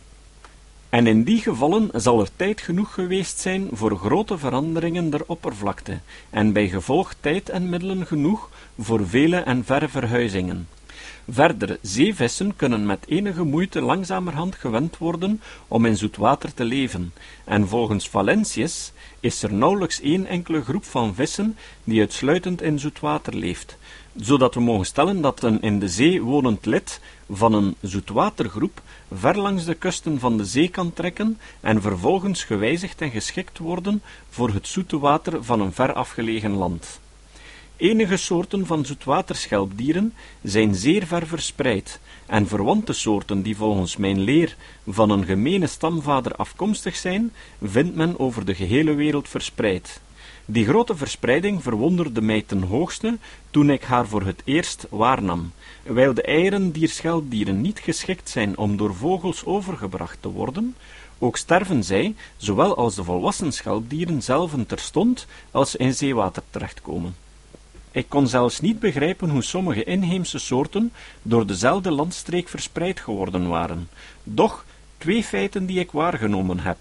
En 0.95 1.07
in 1.07 1.23
die 1.23 1.41
gevallen 1.41 1.89
zal 1.93 2.19
er 2.19 2.29
tijd 2.35 2.61
genoeg 2.61 2.93
geweest 2.93 3.39
zijn 3.39 3.67
voor 3.71 3.97
grote 3.97 4.37
veranderingen 4.37 5.09
der 5.09 5.21
oppervlakte, 5.25 5.99
en 6.29 6.53
bij 6.53 6.67
gevolg 6.67 7.13
tijd 7.19 7.49
en 7.49 7.69
middelen 7.69 8.05
genoeg 8.07 8.49
voor 8.79 9.07
vele 9.07 9.37
en 9.37 9.63
verre 9.65 9.89
verhuizingen. 9.89 10.67
Verder, 11.29 11.77
zeevissen 11.81 12.55
kunnen 12.55 12.85
met 12.85 13.05
enige 13.07 13.43
moeite 13.43 13.81
langzamerhand 13.81 14.55
gewend 14.55 14.97
worden 14.97 15.41
om 15.67 15.85
in 15.85 15.97
zoet 15.97 16.17
water 16.17 16.53
te 16.53 16.63
leven, 16.63 17.13
en 17.43 17.67
volgens 17.67 18.09
Valentius 18.09 18.91
is 19.19 19.43
er 19.43 19.53
nauwelijks 19.53 20.01
één 20.01 20.25
enkele 20.25 20.63
groep 20.63 20.85
van 20.85 21.15
vissen 21.15 21.57
die 21.83 21.99
uitsluitend 21.99 22.61
in 22.61 22.79
zoet 22.79 22.99
water 22.99 23.35
leeft, 23.35 23.77
zodat 24.15 24.53
we 24.53 24.59
mogen 24.59 24.85
stellen 24.85 25.21
dat 25.21 25.43
een 25.43 25.61
in 25.61 25.79
de 25.79 25.87
zee 25.87 26.21
wonend 26.21 26.65
lid 26.65 26.99
van 27.29 27.53
een 27.53 27.75
zoetwatergroep 27.81 28.81
ver 29.13 29.37
langs 29.37 29.65
de 29.65 29.73
kusten 29.73 30.19
van 30.19 30.37
de 30.37 30.45
zee 30.45 30.67
kan 30.67 30.93
trekken 30.93 31.37
en 31.59 31.81
vervolgens 31.81 32.43
gewijzigd 32.43 33.01
en 33.01 33.11
geschikt 33.11 33.57
worden 33.57 34.01
voor 34.29 34.49
het 34.49 34.67
zoete 34.67 34.99
water 34.99 35.43
van 35.43 35.61
een 35.61 35.73
ver 35.73 35.93
afgelegen 35.93 36.51
land. 36.51 36.99
Enige 37.77 38.17
soorten 38.17 38.65
van 38.65 38.85
zoetwaterschelpdieren 38.85 40.13
zijn 40.41 40.75
zeer 40.75 41.05
ver 41.05 41.27
verspreid, 41.27 41.99
en 42.25 42.47
verwante 42.47 42.93
soorten 42.93 43.41
die 43.41 43.55
volgens 43.55 43.97
mijn 43.97 44.19
leer 44.19 44.55
van 44.87 45.09
een 45.09 45.25
gemene 45.25 45.67
stamvader 45.67 46.35
afkomstig 46.35 46.95
zijn, 46.95 47.33
vindt 47.61 47.95
men 47.95 48.19
over 48.19 48.45
de 48.45 48.55
gehele 48.55 48.93
wereld 48.93 49.29
verspreid. 49.29 50.01
Die 50.47 50.65
grote 50.65 50.95
verspreiding 50.95 51.63
verwonderde 51.63 52.21
mij 52.21 52.41
ten 52.41 52.61
hoogste 52.61 53.17
toen 53.49 53.69
ik 53.69 53.83
haar 53.83 54.07
voor 54.07 54.21
het 54.21 54.41
eerst 54.43 54.87
waarnam. 54.89 55.51
Wijl 55.83 56.13
de 56.13 56.21
eieren 56.21 56.71
dier 56.71 56.89
schelpdieren 56.89 57.61
niet 57.61 57.79
geschikt 57.79 58.29
zijn 58.29 58.57
om 58.57 58.77
door 58.77 58.95
vogels 58.95 59.45
overgebracht 59.45 60.17
te 60.19 60.29
worden, 60.29 60.75
ook 61.19 61.37
sterven 61.37 61.83
zij, 61.83 62.15
zowel 62.37 62.77
als 62.77 62.95
de 62.95 63.03
volwassen 63.03 63.51
schelpdieren 63.51 64.21
zelven 64.21 64.65
terstond, 64.65 65.27
als 65.51 65.71
ze 65.71 65.77
in 65.77 65.93
zeewater 65.93 66.43
terechtkomen. 66.49 67.15
Ik 67.91 68.09
kon 68.09 68.27
zelfs 68.27 68.59
niet 68.59 68.79
begrijpen 68.79 69.29
hoe 69.29 69.41
sommige 69.41 69.83
inheemse 69.83 70.39
soorten 70.39 70.91
door 71.21 71.47
dezelfde 71.47 71.91
landstreek 71.91 72.49
verspreid 72.49 72.99
geworden 72.99 73.47
waren. 73.47 73.89
Doch 74.23 74.65
twee 74.97 75.23
feiten 75.23 75.65
die 75.65 75.79
ik 75.79 75.91
waargenomen 75.91 76.59
heb. 76.59 76.77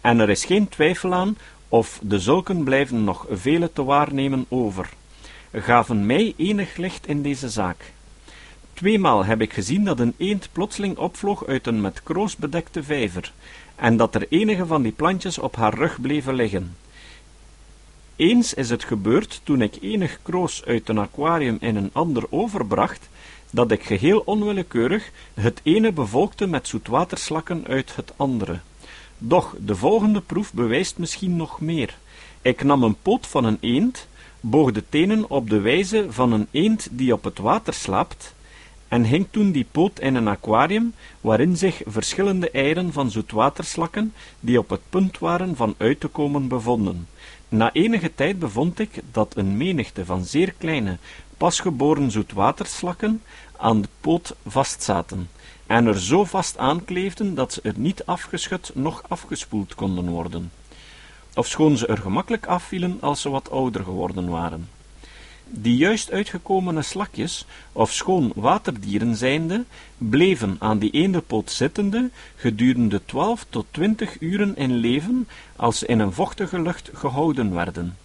En 0.00 0.18
er 0.20 0.30
is 0.30 0.44
geen 0.44 0.68
twijfel 0.68 1.14
aan 1.14 1.36
of 1.74 2.00
de 2.02 2.18
zulken 2.18 2.64
blijven 2.64 3.04
nog 3.04 3.26
vele 3.30 3.72
te 3.72 3.84
waarnemen 3.84 4.46
over, 4.48 4.88
gaven 5.52 6.06
mij 6.06 6.34
enig 6.36 6.76
licht 6.76 7.06
in 7.06 7.22
deze 7.22 7.48
zaak. 7.48 7.92
Tweemaal 8.72 9.24
heb 9.24 9.40
ik 9.40 9.52
gezien 9.52 9.84
dat 9.84 10.00
een 10.00 10.14
eend 10.16 10.48
plotseling 10.52 10.96
opvloog 10.96 11.46
uit 11.46 11.66
een 11.66 11.80
met 11.80 12.02
kroos 12.02 12.36
bedekte 12.36 12.82
vijver, 12.82 13.32
en 13.76 13.96
dat 13.96 14.14
er 14.14 14.26
enige 14.28 14.66
van 14.66 14.82
die 14.82 14.92
plantjes 14.92 15.38
op 15.38 15.56
haar 15.56 15.74
rug 15.74 16.00
bleven 16.00 16.34
liggen. 16.34 16.76
Eens 18.16 18.54
is 18.54 18.70
het 18.70 18.84
gebeurd, 18.84 19.40
toen 19.44 19.62
ik 19.62 19.78
enig 19.80 20.18
kroos 20.22 20.64
uit 20.64 20.88
een 20.88 20.98
aquarium 20.98 21.56
in 21.60 21.76
een 21.76 21.90
ander 21.92 22.24
overbracht, 22.30 23.08
dat 23.50 23.70
ik 23.70 23.82
geheel 23.82 24.22
onwillekeurig 24.24 25.10
het 25.34 25.60
ene 25.62 25.92
bevolkte 25.92 26.46
met 26.46 26.68
zoetwaterslakken 26.68 27.64
uit 27.66 27.96
het 27.96 28.12
andere. 28.16 28.60
Doch 29.18 29.54
de 29.58 29.76
volgende 29.76 30.20
proef 30.20 30.52
bewijst 30.52 30.98
misschien 30.98 31.36
nog 31.36 31.60
meer. 31.60 31.98
Ik 32.42 32.64
nam 32.64 32.82
een 32.82 32.96
poot 33.02 33.26
van 33.26 33.44
een 33.44 33.58
eend, 33.60 34.08
boog 34.40 34.72
de 34.72 34.84
tenen 34.88 35.30
op 35.30 35.50
de 35.50 35.60
wijze 35.60 36.06
van 36.08 36.32
een 36.32 36.46
eend 36.50 36.88
die 36.90 37.12
op 37.12 37.24
het 37.24 37.38
water 37.38 37.74
slaapt, 37.74 38.34
en 38.88 39.04
hing 39.04 39.26
toen 39.30 39.50
die 39.50 39.66
poot 39.70 40.00
in 40.00 40.14
een 40.14 40.28
aquarium, 40.28 40.94
waarin 41.20 41.56
zich 41.56 41.82
verschillende 41.86 42.50
eieren 42.50 42.92
van 42.92 43.10
zoetwaterslakken, 43.10 44.12
die 44.40 44.58
op 44.58 44.70
het 44.70 44.80
punt 44.90 45.18
waren 45.18 45.56
van 45.56 45.74
uit 45.76 46.00
te 46.00 46.08
komen, 46.08 46.48
bevonden. 46.48 47.08
Na 47.48 47.72
enige 47.72 48.14
tijd 48.14 48.38
bevond 48.38 48.78
ik 48.78 48.90
dat 49.12 49.36
een 49.36 49.56
menigte 49.56 50.04
van 50.04 50.24
zeer 50.24 50.54
kleine, 50.58 50.98
pasgeboren 51.36 52.10
zoetwaterslakken 52.10 53.22
aan 53.56 53.80
de 53.80 53.88
poot 54.00 54.34
vastzaten, 54.46 55.28
en 55.66 55.86
er 55.86 56.00
zo 56.00 56.24
vast 56.24 56.58
aankleefden 56.58 57.34
dat 57.34 57.52
ze 57.52 57.60
er 57.62 57.74
niet 57.76 58.06
afgeschud 58.06 58.70
noch 58.74 59.02
afgespoeld 59.08 59.74
konden 59.74 60.08
worden, 60.08 60.52
ofschoon 61.34 61.76
ze 61.76 61.86
er 61.86 61.98
gemakkelijk 61.98 62.46
afvielen 62.46 62.96
als 63.00 63.20
ze 63.20 63.30
wat 63.30 63.50
ouder 63.50 63.84
geworden 63.84 64.28
waren. 64.28 64.68
Die 65.48 65.76
juist 65.76 66.12
uitgekomene 66.12 66.82
slakjes, 66.82 67.46
of 67.72 67.92
schoon 67.92 68.32
waterdieren 68.34 69.16
zijnde, 69.16 69.64
bleven 69.98 70.56
aan 70.58 70.78
die 70.78 70.90
ene 70.90 71.20
poot 71.20 71.50
zittende 71.50 72.10
gedurende 72.36 73.00
twaalf 73.04 73.46
tot 73.48 73.66
twintig 73.70 74.20
uren 74.20 74.56
in 74.56 74.74
leven, 74.74 75.28
als 75.56 75.78
ze 75.78 75.86
in 75.86 75.98
een 75.98 76.12
vochtige 76.12 76.62
lucht 76.62 76.90
gehouden 76.94 77.54
werden. 77.54 77.96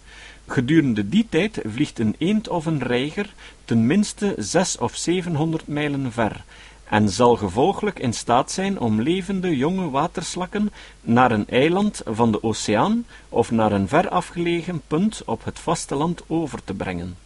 Gedurende 0.46 1.08
die 1.08 1.26
tijd 1.28 1.60
vliegt 1.64 1.98
een 1.98 2.14
eend 2.18 2.48
of 2.48 2.66
een 2.66 2.82
reiger 2.82 3.32
ten 3.64 3.86
minste 3.86 4.34
zes 4.38 4.78
of 4.78 4.96
zevenhonderd 4.96 5.66
mijlen 5.66 6.12
ver, 6.12 6.44
en 6.90 7.08
zal 7.08 7.36
gevolglijk 7.36 7.98
in 7.98 8.12
staat 8.12 8.50
zijn 8.50 8.80
om 8.80 9.00
levende 9.00 9.56
jonge 9.56 9.90
waterslakken 9.90 10.72
naar 11.00 11.30
een 11.30 11.48
eiland 11.48 12.02
van 12.04 12.32
de 12.32 12.42
oceaan 12.42 13.04
of 13.28 13.50
naar 13.50 13.72
een 13.72 13.88
ver 13.88 14.08
afgelegen 14.08 14.82
punt 14.86 15.22
op 15.24 15.44
het 15.44 15.58
vasteland 15.58 16.22
over 16.26 16.64
te 16.64 16.74
brengen. 16.74 17.16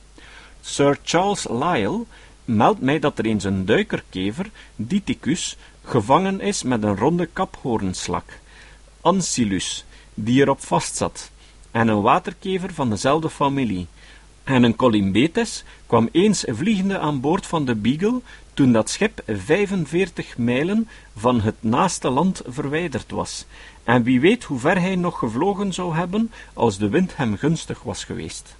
Sir 0.60 0.98
Charles 1.02 1.48
Lyell 1.48 2.00
meldt 2.44 2.80
mij 2.80 2.98
dat 2.98 3.18
er 3.18 3.24
eens 3.24 3.44
een 3.44 3.64
duikerkever, 3.64 4.50
Diticus, 4.76 5.56
gevangen 5.84 6.40
is 6.40 6.62
met 6.62 6.82
een 6.82 6.96
ronde 6.96 7.26
kaphoornslak, 7.26 8.38
Ancylus, 9.00 9.84
die 10.14 10.40
erop 10.40 10.60
vastzat, 10.60 11.30
en 11.70 11.88
een 11.88 12.02
waterkever 12.02 12.74
van 12.74 12.90
dezelfde 12.90 13.30
familie. 13.30 13.86
En 14.44 14.62
een 14.62 14.76
colymbetes 14.76 15.64
kwam 15.86 16.08
eens 16.12 16.44
vliegende 16.48 16.98
aan 16.98 17.20
boord 17.20 17.46
van 17.46 17.64
de 17.64 17.74
Beagle, 17.74 18.20
toen 18.54 18.72
dat 18.72 18.90
schip 18.90 19.22
45 19.26 20.38
mijlen 20.38 20.88
van 21.16 21.40
het 21.40 21.54
naaste 21.60 22.10
land 22.10 22.42
verwijderd 22.46 23.10
was. 23.10 23.44
En 23.84 24.02
wie 24.02 24.20
weet 24.20 24.44
hoe 24.44 24.58
ver 24.58 24.80
hij 24.80 24.96
nog 24.96 25.18
gevlogen 25.18 25.72
zou 25.72 25.94
hebben, 25.94 26.32
als 26.52 26.78
de 26.78 26.88
wind 26.88 27.16
hem 27.16 27.36
gunstig 27.36 27.82
was 27.82 28.04
geweest. 28.04 28.56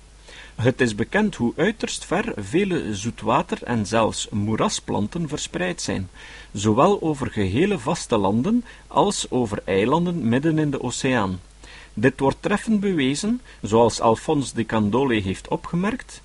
Het 0.55 0.81
is 0.81 0.95
bekend 0.95 1.35
hoe 1.35 1.53
uiterst 1.57 2.05
ver 2.05 2.33
vele 2.37 2.95
zoetwater- 2.95 3.63
en 3.63 3.87
zelfs 3.87 4.29
moerasplanten 4.29 5.29
verspreid 5.29 5.83
zijn, 5.83 6.09
zowel 6.53 7.03
over 7.03 7.31
gehele 7.31 7.79
vaste 7.79 8.17
landen 8.17 8.65
als 8.87 9.27
over 9.31 9.63
eilanden 9.65 10.29
midden 10.29 10.59
in 10.59 10.71
de 10.71 10.83
oceaan. 10.83 11.41
Dit 11.95 12.21
wordt 12.21 12.37
treffend 12.41 12.81
bewezen, 12.81 13.41
zoals 13.63 14.01
Alphonse 14.01 14.55
de 14.55 14.67
Candolle 14.67 15.21
heeft 15.21 15.49
opgemerkt, 15.49 16.23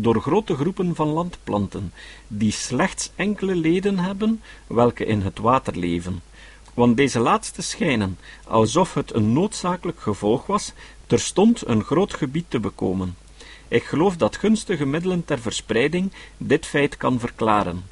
door 0.00 0.20
grote 0.20 0.54
groepen 0.54 0.94
van 0.94 1.08
landplanten, 1.08 1.92
die 2.26 2.52
slechts 2.52 3.10
enkele 3.14 3.54
leden 3.54 3.98
hebben, 3.98 4.42
welke 4.66 5.04
in 5.04 5.20
het 5.20 5.38
water 5.38 5.78
leven. 5.78 6.22
Want 6.74 6.96
deze 6.96 7.18
laatste 7.18 7.62
schijnen, 7.62 8.18
alsof 8.46 8.94
het 8.94 9.14
een 9.14 9.32
noodzakelijk 9.32 10.00
gevolg 10.00 10.46
was, 10.46 10.72
terstond 11.06 11.66
een 11.66 11.84
groot 11.84 12.14
gebied 12.14 12.44
te 12.48 12.60
bekomen. 12.60 13.16
Ik 13.68 13.84
geloof 13.84 14.16
dat 14.16 14.36
gunstige 14.36 14.86
middelen 14.86 15.24
ter 15.24 15.38
verspreiding 15.38 16.12
dit 16.36 16.66
feit 16.66 16.96
kan 16.96 17.18
verklaren. 17.18 17.84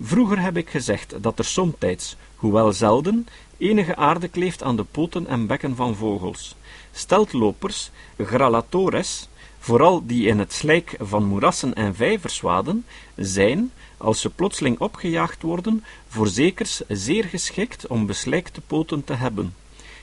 Vroeger 0.00 0.40
heb 0.40 0.56
ik 0.56 0.70
gezegd 0.70 1.22
dat 1.22 1.38
er 1.38 1.44
somtijds, 1.44 2.16
hoewel 2.36 2.72
zelden, 2.72 3.26
enige 3.58 3.96
aarde 3.96 4.28
kleeft 4.28 4.62
aan 4.62 4.76
de 4.76 4.84
poten 4.84 5.26
en 5.26 5.46
bekken 5.46 5.76
van 5.76 5.94
vogels. 5.94 6.54
Steltlopers, 6.92 7.90
gralatores, 8.18 9.28
vooral 9.66 10.06
die 10.06 10.26
in 10.26 10.38
het 10.38 10.52
slijk 10.52 10.96
van 11.00 11.24
moerassen 11.24 11.74
en 11.74 11.94
vijvers 11.94 12.40
waden, 12.40 12.84
zijn, 13.16 13.72
als 13.96 14.20
ze 14.20 14.30
plotseling 14.30 14.78
opgejaagd 14.78 15.42
worden, 15.42 15.84
voorzekers 16.08 16.82
zeer 16.88 17.24
geschikt 17.24 17.86
om 17.86 18.06
beslijkte 18.06 18.60
poten 18.60 19.04
te 19.04 19.12
hebben. 19.12 19.54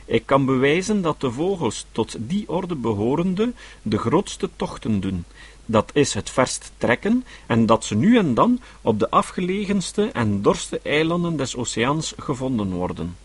Ik 0.06 0.26
kan 0.26 0.46
bewijzen 0.46 1.02
dat 1.02 1.22
de 1.22 1.32
vogels 1.32 1.86
tot 1.92 2.16
die 2.20 2.50
orde 2.50 2.76
behorende 2.76 3.54
de 3.82 3.98
grootste 3.98 4.50
tochten 4.56 5.00
doen, 5.00 5.26
dat 5.66 5.92
is 5.94 6.14
het 6.14 6.30
verst 6.30 6.72
trekken, 6.78 7.26
en 7.46 7.66
dat 7.66 7.86
ze 7.86 7.96
nu 7.96 8.18
en 8.18 8.34
dan 8.34 8.60
op 8.82 9.00
de 9.00 9.10
afgelegenste 9.10 10.10
en 10.14 10.42
dorste 10.42 10.80
eilanden 10.84 11.36
des 11.36 11.56
oceaans 11.56 12.14
gevonden 12.18 12.72
worden. 12.72 13.16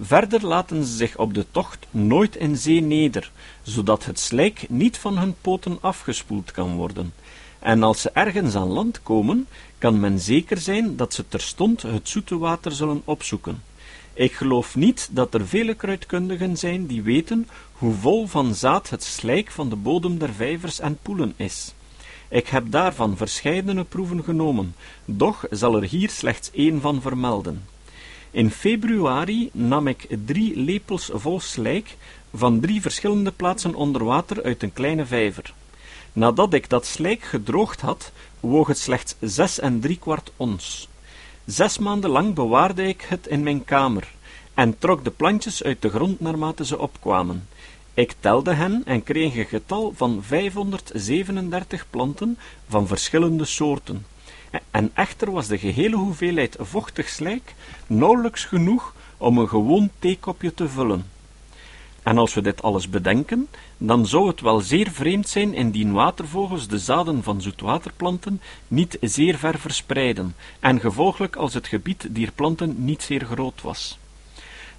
Verder 0.00 0.46
laten 0.46 0.84
ze 0.84 0.96
zich 0.96 1.16
op 1.18 1.34
de 1.34 1.46
tocht 1.50 1.86
nooit 1.90 2.36
in 2.36 2.56
zee 2.56 2.80
neder, 2.80 3.30
zodat 3.62 4.04
het 4.04 4.18
slijk 4.18 4.66
niet 4.68 4.98
van 4.98 5.18
hun 5.18 5.34
poten 5.40 5.78
afgespoeld 5.80 6.50
kan 6.50 6.74
worden. 6.74 7.12
En 7.58 7.82
als 7.82 8.00
ze 8.00 8.10
ergens 8.10 8.54
aan 8.54 8.68
land 8.68 9.02
komen, 9.02 9.46
kan 9.78 10.00
men 10.00 10.20
zeker 10.20 10.58
zijn 10.58 10.96
dat 10.96 11.14
ze 11.14 11.28
terstond 11.28 11.82
het 11.82 12.08
zoete 12.08 12.38
water 12.38 12.72
zullen 12.72 13.02
opzoeken. 13.04 13.62
Ik 14.12 14.32
geloof 14.32 14.76
niet 14.76 15.08
dat 15.12 15.34
er 15.34 15.46
vele 15.46 15.74
kruidkundigen 15.74 16.56
zijn 16.56 16.86
die 16.86 17.02
weten 17.02 17.48
hoe 17.72 17.94
vol 17.94 18.26
van 18.26 18.54
zaad 18.54 18.90
het 18.90 19.02
slijk 19.02 19.50
van 19.50 19.68
de 19.68 19.76
bodem 19.76 20.18
der 20.18 20.32
vijvers 20.32 20.80
en 20.80 20.98
poelen 21.02 21.34
is. 21.36 21.74
Ik 22.28 22.46
heb 22.46 22.70
daarvan 22.70 23.16
verscheidene 23.16 23.84
proeven 23.84 24.24
genomen, 24.24 24.74
doch 25.04 25.44
zal 25.50 25.76
er 25.76 25.88
hier 25.88 26.10
slechts 26.10 26.50
één 26.50 26.80
van 26.80 27.00
vermelden. 27.00 27.62
In 28.34 28.50
februari 28.50 29.50
nam 29.52 29.86
ik 29.86 30.06
drie 30.24 30.56
lepels 30.56 31.10
vol 31.12 31.40
slijk 31.40 31.96
van 32.32 32.60
drie 32.60 32.80
verschillende 32.80 33.30
plaatsen 33.30 33.74
onder 33.74 34.04
water 34.04 34.42
uit 34.42 34.62
een 34.62 34.72
kleine 34.72 35.06
vijver. 35.06 35.54
Nadat 36.12 36.52
ik 36.54 36.68
dat 36.68 36.86
slijk 36.86 37.22
gedroogd 37.22 37.80
had, 37.80 38.12
woog 38.40 38.66
het 38.66 38.78
slechts 38.78 39.14
zes 39.20 39.60
en 39.60 39.80
drie 39.80 39.98
kwart 39.98 40.32
ons. 40.36 40.88
Zes 41.44 41.78
maanden 41.78 42.10
lang 42.10 42.34
bewaarde 42.34 42.82
ik 42.82 43.06
het 43.08 43.26
in 43.26 43.42
mijn 43.42 43.64
kamer 43.64 44.08
en 44.54 44.78
trok 44.78 45.04
de 45.04 45.10
plantjes 45.10 45.62
uit 45.62 45.82
de 45.82 45.88
grond 45.88 46.20
naarmate 46.20 46.64
ze 46.64 46.78
opkwamen. 46.78 47.48
Ik 47.94 48.14
telde 48.20 48.54
hen 48.54 48.82
en 48.84 49.02
kreeg 49.02 49.36
een 49.36 49.44
getal 49.44 49.92
van 49.96 50.22
537 50.22 51.86
planten 51.90 52.38
van 52.68 52.86
verschillende 52.86 53.44
soorten. 53.44 54.06
En 54.70 54.90
echter 54.94 55.30
was 55.30 55.46
de 55.46 55.58
gehele 55.58 55.96
hoeveelheid 55.96 56.56
vochtig 56.60 57.08
slijk 57.08 57.54
nauwelijks 57.86 58.44
genoeg 58.44 58.94
om 59.16 59.38
een 59.38 59.48
gewoon 59.48 59.90
theekopje 59.98 60.54
te 60.54 60.68
vullen. 60.68 61.04
En 62.02 62.18
als 62.18 62.34
we 62.34 62.40
dit 62.40 62.62
alles 62.62 62.88
bedenken, 62.88 63.48
dan 63.78 64.06
zou 64.06 64.28
het 64.28 64.40
wel 64.40 64.60
zeer 64.60 64.90
vreemd 64.90 65.28
zijn 65.28 65.54
indien 65.54 65.92
watervogels 65.92 66.68
de 66.68 66.78
zaden 66.78 67.22
van 67.22 67.42
zoetwaterplanten 67.42 68.40
niet 68.68 68.98
zeer 69.00 69.38
ver 69.38 69.58
verspreiden, 69.58 70.34
en 70.60 70.80
gevolglijk 70.80 71.36
als 71.36 71.54
het 71.54 71.66
gebied 71.66 72.06
dier 72.10 72.32
planten 72.32 72.84
niet 72.84 73.02
zeer 73.02 73.24
groot 73.24 73.62
was. 73.62 73.98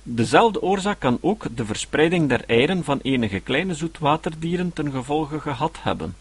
Dezelfde 0.04 0.62
oorzaak 0.62 1.00
kan 1.00 1.18
ook 1.22 1.46
de 1.56 1.66
verspreiding 1.66 2.30
der 2.30 2.44
eieren 2.48 2.84
van 2.84 3.00
enige 3.02 3.40
kleine 3.40 3.74
zoetwaterdieren 3.74 4.74
ten 4.74 4.92
gevolge 4.92 5.40
gehad 5.40 5.78
hebben. 5.82 6.16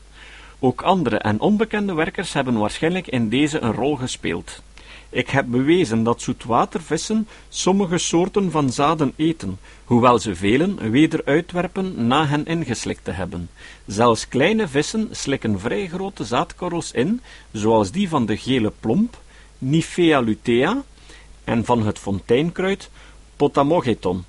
Ook 0.64 0.82
andere 0.82 1.16
en 1.16 1.40
onbekende 1.40 1.94
werkers 1.94 2.32
hebben 2.32 2.58
waarschijnlijk 2.58 3.06
in 3.06 3.28
deze 3.28 3.60
een 3.60 3.72
rol 3.72 3.96
gespeeld. 3.96 4.62
Ik 5.10 5.30
heb 5.30 5.46
bewezen 5.48 6.02
dat 6.02 6.22
zoetwatervissen 6.22 7.28
sommige 7.48 7.98
soorten 7.98 8.50
van 8.50 8.72
zaden 8.72 9.12
eten, 9.16 9.58
hoewel 9.84 10.18
ze 10.18 10.34
velen 10.34 10.90
weder 10.90 11.24
uitwerpen 11.24 12.06
na 12.06 12.26
hen 12.26 12.46
ingeslikt 12.46 13.04
te 13.04 13.10
hebben. 13.10 13.48
Zelfs 13.86 14.28
kleine 14.28 14.68
vissen 14.68 15.08
slikken 15.10 15.60
vrij 15.60 15.86
grote 15.86 16.24
zaadkorrels 16.24 16.92
in, 16.92 17.20
zoals 17.52 17.90
die 17.90 18.08
van 18.08 18.26
de 18.26 18.36
gele 18.36 18.72
plomp, 18.80 19.18
Nifea 19.58 20.20
lutea, 20.20 20.82
en 21.44 21.64
van 21.64 21.86
het 21.86 21.98
fonteinkruid 21.98 22.90
Potamogeton. 23.36 24.24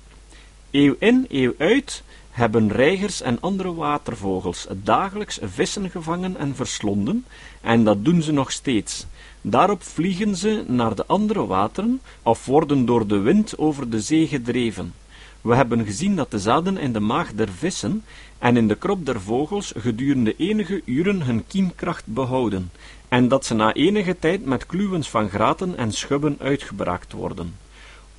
Eeuw 0.70 0.96
in, 0.98 1.26
eeuw 1.28 1.54
uit 1.58 2.02
hebben 2.36 2.72
reigers 2.72 3.20
en 3.20 3.40
andere 3.40 3.74
watervogels 3.74 4.66
dagelijks 4.82 5.38
vissen 5.42 5.90
gevangen 5.90 6.36
en 6.36 6.54
verslonden, 6.54 7.24
en 7.60 7.84
dat 7.84 8.04
doen 8.04 8.22
ze 8.22 8.32
nog 8.32 8.52
steeds. 8.52 9.06
Daarop 9.40 9.82
vliegen 9.82 10.36
ze 10.36 10.64
naar 10.66 10.94
de 10.94 11.06
andere 11.06 11.46
wateren 11.46 12.00
of 12.22 12.46
worden 12.46 12.84
door 12.86 13.06
de 13.06 13.18
wind 13.18 13.58
over 13.58 13.90
de 13.90 14.00
zee 14.00 14.26
gedreven. 14.26 14.94
We 15.40 15.54
hebben 15.54 15.84
gezien 15.84 16.16
dat 16.16 16.30
de 16.30 16.38
zaden 16.38 16.76
in 16.76 16.92
de 16.92 17.00
maag 17.00 17.32
der 17.32 17.48
vissen 17.48 18.04
en 18.38 18.56
in 18.56 18.68
de 18.68 18.74
krop 18.74 19.06
der 19.06 19.20
vogels 19.20 19.72
gedurende 19.76 20.36
enige 20.36 20.82
uren 20.84 21.22
hun 21.22 21.46
kiemkracht 21.46 22.06
behouden, 22.06 22.70
en 23.08 23.28
dat 23.28 23.44
ze 23.44 23.54
na 23.54 23.72
enige 23.72 24.18
tijd 24.18 24.44
met 24.44 24.66
kluwens 24.66 25.10
van 25.10 25.28
graten 25.28 25.76
en 25.76 25.92
schubben 25.92 26.36
uitgebraakt 26.40 27.12
worden, 27.12 27.54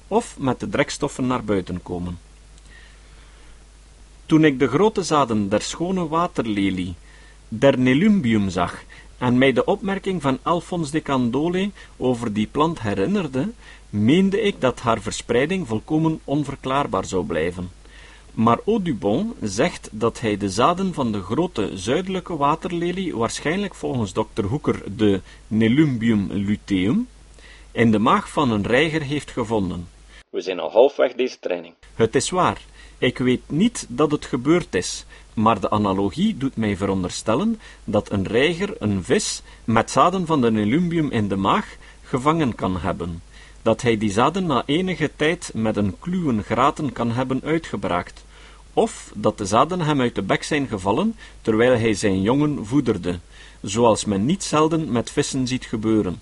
of 0.07 0.35
met 0.39 0.59
de 0.59 0.69
drekstoffen 0.69 1.27
naar 1.27 1.43
buiten 1.43 1.83
komen. 1.83 2.26
Toen 4.27 4.43
ik 4.43 4.59
de 4.59 4.67
grote 4.67 5.03
zaden 5.03 5.49
der 5.49 5.61
schone 5.61 6.07
waterlelie, 6.07 6.95
der 7.47 7.79
nelumbium 7.79 8.49
zag, 8.49 8.83
en 9.17 9.37
mij 9.37 9.53
de 9.53 9.65
opmerking 9.65 10.21
van 10.21 10.39
Alphonse 10.41 10.91
de 10.91 11.01
Candolle 11.01 11.69
over 11.97 12.33
die 12.33 12.47
plant 12.47 12.81
herinnerde, 12.81 13.49
meende 13.89 14.41
ik 14.41 14.61
dat 14.61 14.79
haar 14.79 15.01
verspreiding 15.01 15.67
volkomen 15.67 16.19
onverklaarbaar 16.23 17.05
zou 17.05 17.25
blijven. 17.25 17.71
Maar 18.33 18.59
Audubon 18.65 19.33
zegt 19.41 19.89
dat 19.91 20.19
hij 20.19 20.37
de 20.37 20.49
zaden 20.49 20.93
van 20.93 21.11
de 21.11 21.21
grote 21.21 21.71
zuidelijke 21.73 22.37
waterlelie 22.37 23.15
waarschijnlijk 23.15 23.75
volgens 23.75 24.11
Dr. 24.11 24.43
Hoeker 24.43 24.97
de 24.97 25.21
Nelumbium 25.47 26.27
luteum 26.31 27.07
in 27.71 27.91
de 27.91 27.99
maag 27.99 28.29
van 28.29 28.51
een 28.51 28.65
reiger 28.65 29.01
heeft 29.01 29.31
gevonden. 29.31 29.87
We 30.29 30.41
zijn 30.41 30.59
al 30.59 30.71
halfweg 30.71 31.13
deze 31.13 31.39
training. 31.39 31.73
Het 31.95 32.15
is 32.15 32.29
waar. 32.29 32.61
Ik 32.99 33.17
weet 33.17 33.41
niet 33.47 33.85
dat 33.89 34.11
het 34.11 34.25
gebeurd 34.25 34.75
is, 34.75 35.05
maar 35.33 35.59
de 35.59 35.69
analogie 35.69 36.37
doet 36.37 36.55
mij 36.55 36.77
veronderstellen 36.77 37.59
dat 37.83 38.11
een 38.11 38.27
reiger 38.27 38.75
een 38.79 39.03
vis 39.03 39.41
met 39.63 39.91
zaden 39.91 40.25
van 40.25 40.41
de 40.41 40.51
Nelumbium 40.51 41.11
in 41.11 41.27
de 41.27 41.35
maag 41.35 41.75
gevangen 42.03 42.55
kan 42.55 42.77
hebben, 42.77 43.21
dat 43.61 43.81
hij 43.81 43.97
die 43.97 44.11
zaden 44.11 44.45
na 44.45 44.63
enige 44.65 45.11
tijd 45.15 45.51
met 45.53 45.77
een 45.77 45.95
kluwen 45.99 46.43
graten 46.43 46.91
kan 46.91 47.11
hebben 47.11 47.41
uitgebraakt, 47.43 48.23
of 48.73 49.11
dat 49.15 49.37
de 49.37 49.45
zaden 49.45 49.81
hem 49.81 50.01
uit 50.01 50.15
de 50.15 50.21
bek 50.21 50.43
zijn 50.43 50.67
gevallen 50.67 51.15
terwijl 51.41 51.79
hij 51.79 51.93
zijn 51.93 52.21
jongen 52.21 52.65
voederde, 52.65 53.19
zoals 53.61 54.05
men 54.05 54.25
niet 54.25 54.43
zelden 54.43 54.91
met 54.91 55.11
vissen 55.11 55.47
ziet 55.47 55.65
gebeuren. 55.65 56.21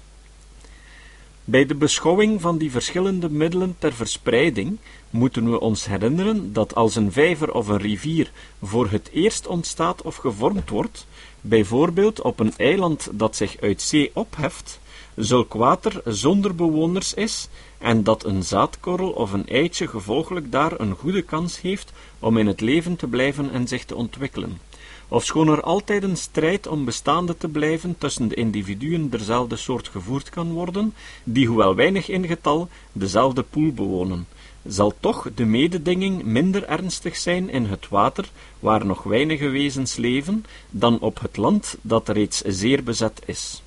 Bij 1.47 1.65
de 1.65 1.75
beschouwing 1.75 2.41
van 2.41 2.57
die 2.57 2.71
verschillende 2.71 3.29
middelen 3.29 3.75
ter 3.79 3.93
verspreiding 3.93 4.77
moeten 5.09 5.51
we 5.51 5.59
ons 5.59 5.85
herinneren 5.85 6.53
dat 6.53 6.75
als 6.75 6.95
een 6.95 7.11
vijver 7.11 7.53
of 7.53 7.67
een 7.67 7.77
rivier 7.77 8.31
voor 8.61 8.89
het 8.89 9.09
eerst 9.13 9.47
ontstaat 9.47 10.01
of 10.01 10.15
gevormd 10.15 10.69
wordt, 10.69 11.07
bijvoorbeeld 11.41 12.21
op 12.21 12.39
een 12.39 12.53
eiland 12.57 13.09
dat 13.11 13.35
zich 13.35 13.57
uit 13.61 13.81
zee 13.81 14.11
opheft, 14.13 14.79
zulk 15.15 15.53
water 15.53 16.01
zonder 16.05 16.55
bewoners 16.55 17.13
is 17.13 17.49
en 17.77 18.03
dat 18.03 18.23
een 18.25 18.43
zaadkorrel 18.43 19.09
of 19.09 19.33
een 19.33 19.47
eitje 19.47 19.87
gevolglijk 19.87 20.51
daar 20.51 20.79
een 20.79 20.95
goede 20.95 21.21
kans 21.21 21.61
heeft 21.61 21.91
om 22.19 22.37
in 22.37 22.47
het 22.47 22.61
leven 22.61 22.95
te 22.95 23.07
blijven 23.07 23.51
en 23.51 23.67
zich 23.67 23.85
te 23.85 23.95
ontwikkelen. 23.95 24.59
Ofschoon 25.07 25.47
er 25.47 25.61
altijd 25.61 26.03
een 26.03 26.17
strijd 26.17 26.67
om 26.67 26.85
bestaande 26.85 27.37
te 27.37 27.47
blijven 27.47 27.97
tussen 27.97 28.27
de 28.27 28.35
individuen 28.35 29.09
derzelfde 29.09 29.55
soort 29.55 29.87
gevoerd 29.87 30.29
kan 30.29 30.51
worden, 30.51 30.93
die 31.23 31.47
hoewel 31.47 31.75
weinig 31.75 32.09
in 32.09 32.27
getal 32.27 32.69
dezelfde 32.91 33.43
poel 33.43 33.73
bewonen, 33.73 34.27
zal 34.67 34.93
toch 34.99 35.27
de 35.35 35.45
mededinging 35.45 36.23
minder 36.23 36.63
ernstig 36.67 37.15
zijn 37.15 37.49
in 37.49 37.65
het 37.65 37.89
water, 37.89 38.29
waar 38.59 38.85
nog 38.85 39.03
weinige 39.03 39.47
wezens 39.47 39.95
leven, 39.95 40.45
dan 40.69 40.99
op 40.99 41.19
het 41.19 41.37
land 41.37 41.77
dat 41.81 42.09
reeds 42.09 42.41
zeer 42.41 42.83
bezet 42.83 43.21
is. 43.25 43.63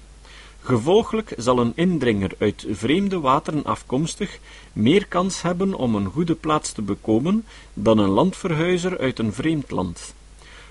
Gevolglijk 0.61 1.35
zal 1.37 1.59
een 1.59 1.72
indringer 1.74 2.31
uit 2.38 2.66
vreemde 2.70 3.20
wateren 3.20 3.64
afkomstig 3.64 4.38
meer 4.72 5.07
kans 5.07 5.42
hebben 5.42 5.74
om 5.74 5.94
een 5.94 6.07
goede 6.07 6.35
plaats 6.35 6.72
te 6.72 6.83
bekomen 6.83 7.44
dan 7.74 7.98
een 7.98 8.09
landverhuizer 8.09 8.98
uit 8.98 9.18
een 9.18 9.33
vreemd 9.33 9.70
land. 9.70 10.14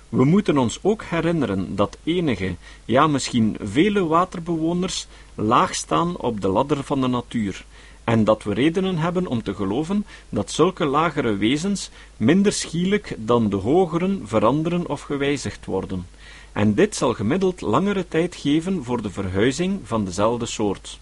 We 0.09 0.25
moeten 0.25 0.57
ons 0.57 0.79
ook 0.81 1.03
herinneren 1.03 1.75
dat 1.75 1.97
enige, 2.03 2.55
ja 2.85 3.07
misschien 3.07 3.57
vele 3.61 4.05
waterbewoners 4.05 5.07
laag 5.35 5.75
staan 5.75 6.17
op 6.17 6.41
de 6.41 6.47
ladder 6.47 6.83
van 6.83 7.01
de 7.01 7.07
natuur, 7.07 7.65
en 8.03 8.23
dat 8.23 8.43
we 8.43 8.53
redenen 8.53 8.97
hebben 8.97 9.27
om 9.27 9.43
te 9.43 9.53
geloven 9.53 10.05
dat 10.29 10.51
zulke 10.51 10.85
lagere 10.85 11.35
wezens 11.35 11.89
minder 12.17 12.51
schielijk 12.51 13.15
dan 13.17 13.49
de 13.49 13.55
hogeren 13.55 14.21
veranderen 14.25 14.89
of 14.89 15.01
gewijzigd 15.01 15.65
worden, 15.65 16.07
en 16.51 16.73
dit 16.73 16.95
zal 16.95 17.13
gemiddeld 17.13 17.61
langere 17.61 18.07
tijd 18.07 18.35
geven 18.35 18.83
voor 18.83 19.01
de 19.01 19.09
verhuizing 19.09 19.79
van 19.83 20.05
dezelfde 20.05 20.45
soort. 20.45 20.99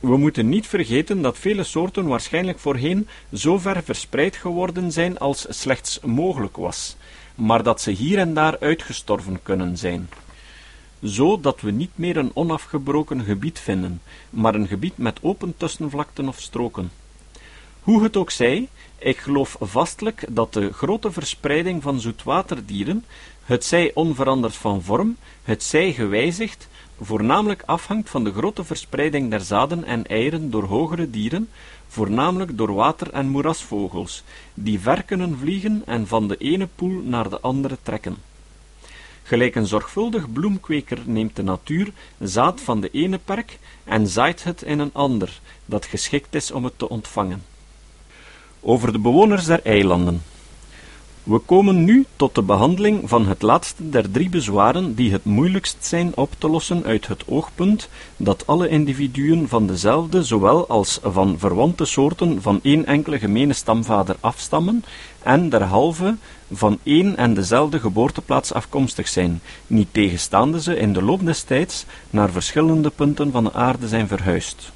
We 0.00 0.16
moeten 0.16 0.48
niet 0.48 0.66
vergeten 0.66 1.22
dat 1.22 1.38
vele 1.38 1.64
soorten 1.64 2.06
waarschijnlijk 2.06 2.58
voorheen 2.58 3.08
zo 3.32 3.58
ver 3.58 3.82
verspreid 3.82 4.36
geworden 4.36 4.92
zijn 4.92 5.18
als 5.18 5.46
slechts 5.48 6.00
mogelijk 6.00 6.56
was, 6.56 6.96
maar 7.36 7.62
dat 7.62 7.80
ze 7.80 7.90
hier 7.90 8.18
en 8.18 8.34
daar 8.34 8.58
uitgestorven 8.60 9.42
kunnen 9.42 9.76
zijn. 9.76 10.08
Zo 11.02 11.40
dat 11.40 11.60
we 11.60 11.70
niet 11.70 11.90
meer 11.94 12.16
een 12.16 12.30
onafgebroken 12.34 13.24
gebied 13.24 13.58
vinden, 13.58 14.00
maar 14.30 14.54
een 14.54 14.66
gebied 14.66 14.98
met 14.98 15.18
open 15.22 15.54
tussenvlakten 15.56 16.28
of 16.28 16.40
stroken. 16.40 16.90
Hoe 17.82 18.02
het 18.02 18.16
ook 18.16 18.30
zij, 18.30 18.68
ik 18.98 19.18
geloof 19.18 19.56
vastelijk 19.60 20.24
dat 20.28 20.52
de 20.52 20.72
grote 20.72 21.12
verspreiding 21.12 21.82
van 21.82 22.00
zoetwaterdieren, 22.00 23.04
het 23.44 23.64
zij 23.64 23.90
onveranderd 23.94 24.56
van 24.56 24.82
vorm, 24.82 25.16
het 25.42 25.62
zij 25.62 25.92
gewijzigd, 25.92 26.68
voornamelijk 27.00 27.62
afhangt 27.66 28.10
van 28.10 28.24
de 28.24 28.32
grote 28.32 28.64
verspreiding 28.64 29.30
der 29.30 29.40
zaden 29.40 29.84
en 29.84 30.06
eieren 30.06 30.50
door 30.50 30.64
hogere 30.64 31.10
dieren, 31.10 31.48
voornamelijk 31.96 32.56
door 32.56 32.74
water- 32.74 33.12
en 33.12 33.28
moerasvogels, 33.28 34.22
die 34.54 34.80
ver 34.80 35.02
kunnen 35.02 35.38
vliegen 35.38 35.82
en 35.86 36.06
van 36.06 36.28
de 36.28 36.36
ene 36.36 36.68
poel 36.74 37.02
naar 37.02 37.28
de 37.30 37.40
andere 37.40 37.78
trekken. 37.82 38.16
Gelijk 39.22 39.54
een 39.54 39.66
zorgvuldig 39.66 40.32
bloemkweker 40.32 40.98
neemt 41.04 41.36
de 41.36 41.42
natuur 41.42 41.92
zaad 42.20 42.60
van 42.60 42.80
de 42.80 42.90
ene 42.92 43.18
perk 43.18 43.58
en 43.84 44.06
zaait 44.06 44.44
het 44.44 44.62
in 44.62 44.78
een 44.78 44.90
ander, 44.92 45.40
dat 45.64 45.86
geschikt 45.86 46.34
is 46.34 46.50
om 46.50 46.64
het 46.64 46.78
te 46.78 46.88
ontvangen. 46.88 47.42
Over 48.60 48.92
de 48.92 48.98
bewoners 48.98 49.44
der 49.44 49.60
eilanden. 49.62 50.22
We 51.26 51.38
komen 51.38 51.84
nu 51.84 52.06
tot 52.16 52.34
de 52.34 52.42
behandeling 52.42 53.08
van 53.08 53.26
het 53.26 53.42
laatste 53.42 53.90
der 53.90 54.10
drie 54.10 54.28
bezwaren 54.28 54.94
die 54.94 55.12
het 55.12 55.24
moeilijkst 55.24 55.76
zijn 55.80 56.12
op 56.14 56.30
te 56.38 56.48
lossen 56.48 56.84
uit 56.84 57.06
het 57.06 57.24
oogpunt 57.28 57.88
dat 58.16 58.46
alle 58.46 58.68
individuen 58.68 59.48
van 59.48 59.66
dezelfde 59.66 60.24
zowel 60.24 60.68
als 60.68 61.00
van 61.02 61.38
verwante 61.38 61.84
soorten 61.84 62.42
van 62.42 62.60
één 62.62 62.86
enkele 62.86 63.18
gemene 63.18 63.52
stamvader 63.52 64.16
afstammen 64.20 64.84
en 65.22 65.48
derhalve 65.48 66.16
van 66.52 66.78
één 66.82 67.16
en 67.16 67.34
dezelfde 67.34 67.80
geboorteplaats 67.80 68.52
afkomstig 68.52 69.08
zijn, 69.08 69.40
niet 69.66 69.88
tegenstaande 69.92 70.62
ze 70.62 70.76
in 70.76 70.92
de 70.92 71.02
loop 71.02 71.24
des 71.24 71.42
tijds 71.42 71.84
naar 72.10 72.30
verschillende 72.30 72.90
punten 72.90 73.32
van 73.32 73.44
de 73.44 73.52
aarde 73.52 73.88
zijn 73.88 74.08
verhuisd. 74.08 74.72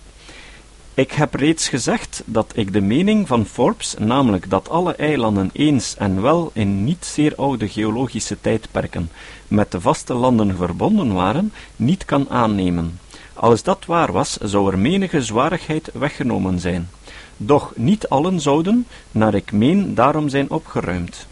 Ik 0.94 1.12
heb 1.12 1.34
reeds 1.34 1.68
gezegd 1.68 2.22
dat 2.26 2.52
ik 2.54 2.72
de 2.72 2.80
mening 2.80 3.26
van 3.28 3.46
Forbes, 3.46 3.94
namelijk 3.98 4.50
dat 4.50 4.68
alle 4.68 4.94
eilanden 4.94 5.50
eens 5.52 5.96
en 5.96 6.22
wel 6.22 6.50
in 6.54 6.84
niet 6.84 7.04
zeer 7.04 7.34
oude 7.34 7.68
geologische 7.68 8.40
tijdperken 8.40 9.10
met 9.48 9.72
de 9.72 9.80
vaste 9.80 10.14
landen 10.14 10.56
verbonden 10.56 11.12
waren, 11.12 11.52
niet 11.76 12.04
kan 12.04 12.30
aannemen. 12.30 12.98
Als 13.34 13.62
dat 13.62 13.86
waar 13.86 14.12
was, 14.12 14.36
zou 14.36 14.72
er 14.72 14.78
menige 14.78 15.22
zwarigheid 15.22 15.90
weggenomen 15.92 16.60
zijn. 16.60 16.88
Doch 17.36 17.72
niet 17.76 18.08
allen 18.08 18.40
zouden, 18.40 18.86
naar 19.10 19.34
ik 19.34 19.52
meen, 19.52 19.94
daarom 19.94 20.28
zijn 20.28 20.50
opgeruimd. 20.50 21.26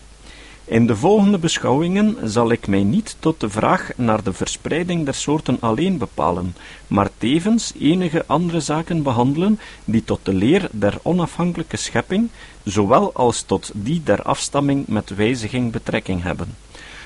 In 0.69 0.87
de 0.87 0.97
volgende 0.97 1.39
beschouwingen 1.39 2.17
zal 2.25 2.51
ik 2.51 2.67
mij 2.67 2.83
niet 2.83 3.17
tot 3.19 3.41
de 3.41 3.49
vraag 3.49 3.91
naar 3.97 4.23
de 4.23 4.33
verspreiding 4.33 5.05
der 5.05 5.15
soorten 5.15 5.57
alleen 5.61 5.99
bepalen, 5.99 6.55
maar 6.87 7.11
tevens 7.19 7.73
enige 7.79 8.25
andere 8.27 8.61
zaken 8.61 9.03
behandelen 9.03 9.61
die 9.85 10.05
tot 10.05 10.21
de 10.23 10.35
leer 10.35 10.69
der 10.71 10.99
onafhankelijke 11.03 11.77
schepping, 11.77 12.29
zowel 12.65 13.13
als 13.13 13.43
tot 13.43 13.71
die 13.75 14.03
der 14.05 14.23
afstamming 14.23 14.87
met 14.87 15.15
wijziging 15.15 15.73
betrekking 15.73 16.23
hebben. 16.23 16.57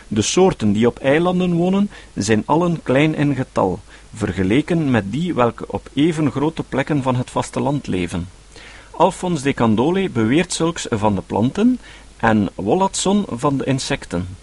De 0.09 0.23
soorten 0.23 0.73
die 0.73 0.87
op 0.87 0.99
eilanden 0.99 1.55
wonen, 1.55 1.91
zijn 2.15 2.43
allen 2.47 2.83
klein 2.83 3.15
in 3.15 3.35
getal, 3.35 3.81
vergeleken 4.15 4.91
met 4.91 5.13
die 5.13 5.35
welke 5.35 5.65
op 5.67 5.89
even 5.95 6.31
grote 6.31 6.63
plekken 6.63 7.03
van 7.03 7.17
het 7.17 7.31
vasteland 7.31 7.87
leven. 7.87 8.29
Alphonse 8.91 9.43
de 9.43 9.55
Candolle 9.55 10.11
beweert 10.11 10.53
zulks 10.53 10.87
van 10.91 11.15
de 11.15 11.23
planten 11.27 11.79
en 12.23 12.49
Wollaston 12.55 13.25
van 13.29 13.57
de 13.57 13.65
insecten. 13.65 14.37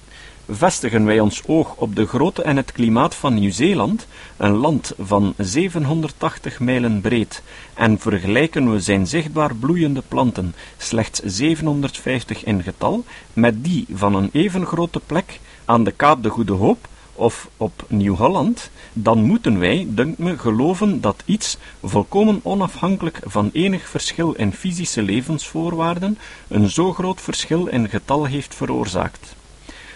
Vestigen 0.49 1.05
wij 1.05 1.19
ons 1.19 1.41
oog 1.45 1.75
op 1.75 1.95
de 1.95 2.05
grootte 2.05 2.43
en 2.43 2.57
het 2.57 2.71
klimaat 2.71 3.15
van 3.15 3.33
Nieuw-Zeeland, 3.33 4.07
een 4.37 4.55
land 4.55 4.93
van 4.97 5.33
780 5.37 6.59
mijlen 6.59 7.01
breed, 7.01 7.43
en 7.73 7.99
vergelijken 7.99 8.71
we 8.71 8.79
zijn 8.79 9.07
zichtbaar 9.07 9.55
bloeiende 9.55 10.03
planten, 10.07 10.55
slechts 10.77 11.19
750 11.23 12.43
in 12.43 12.63
getal, 12.63 13.03
met 13.33 13.63
die 13.63 13.85
van 13.93 14.15
een 14.15 14.29
even 14.33 14.65
grote 14.65 14.99
plek 15.05 15.39
aan 15.65 15.83
de 15.83 15.91
Kaap 15.91 16.23
de 16.23 16.29
Goede 16.29 16.53
Hoop 16.53 16.87
of 17.19 17.49
op 17.57 17.85
Nieuw-Holland, 17.87 18.69
dan 18.93 19.23
moeten 19.23 19.59
wij, 19.59 19.87
dunkt 19.89 20.17
me, 20.17 20.37
geloven 20.37 21.01
dat 21.01 21.23
iets, 21.25 21.57
volkomen 21.83 22.39
onafhankelijk 22.43 23.19
van 23.23 23.49
enig 23.53 23.89
verschil 23.89 24.33
in 24.33 24.53
fysische 24.53 25.01
levensvoorwaarden, 25.01 26.17
een 26.47 26.69
zo 26.69 26.93
groot 26.93 27.21
verschil 27.21 27.67
in 27.67 27.89
getal 27.89 28.25
heeft 28.25 28.55
veroorzaakt. 28.55 29.35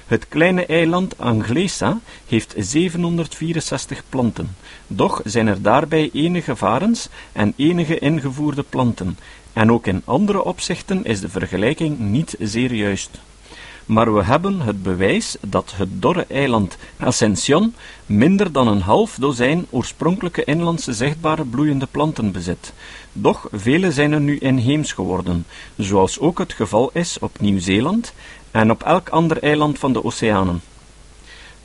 Het 0.08 0.28
kleine 0.28 0.66
eiland 0.66 1.18
Anglesa 1.18 2.00
heeft 2.28 2.54
764 2.58 4.04
planten, 4.10 4.56
doch 4.88 5.22
zijn 5.24 5.48
er 5.48 5.62
daarbij 5.62 6.10
enige 6.14 6.56
varens 6.56 7.10
en 7.32 7.54
enige 7.56 8.00
ingevoerde 8.00 8.64
planten, 8.64 9.18
en 9.54 9.72
ook 9.72 9.88
in 9.88 10.02
andere 10.06 10.44
opzichten 10.44 11.06
is 11.06 11.20
de 11.20 11.30
vergelijking 11.30 12.00
niet 12.00 12.36
zeer 12.40 12.74
juist 12.74 13.20
maar 13.86 14.13
we 14.13 14.24
hebben 14.24 14.60
het 14.60 14.84
bewijs 14.84 15.36
dat 15.41 15.74
het 15.76 16.02
dorre 16.02 16.26
eiland 16.30 16.78
Ascension 16.98 17.74
minder 18.06 18.52
dan 18.52 18.67
een 18.67 18.82
half 18.82 19.15
dozijn 19.19 19.65
oorspronkelijke 19.69 20.43
inlandse 20.43 20.93
zichtbare 20.93 21.46
bloeiende 21.46 21.88
planten 21.91 22.32
bezit. 22.32 22.74
Doch 23.13 23.48
vele 23.52 23.91
zijn 23.91 24.12
er 24.12 24.22
nu 24.22 24.38
inheems 24.38 24.91
geworden, 24.91 25.46
zoals 25.78 26.19
ook 26.19 26.38
het 26.38 26.54
geval 26.54 26.89
is 26.93 27.19
op 27.19 27.39
Nieuw-Zeeland 27.39 28.13
en 28.52 28.72
op 28.72 28.84
elk 28.84 29.10
ander 29.10 29.43
eiland 29.43 29.80
van 29.80 29.93
de 29.93 30.04
oceanen. 30.04 30.62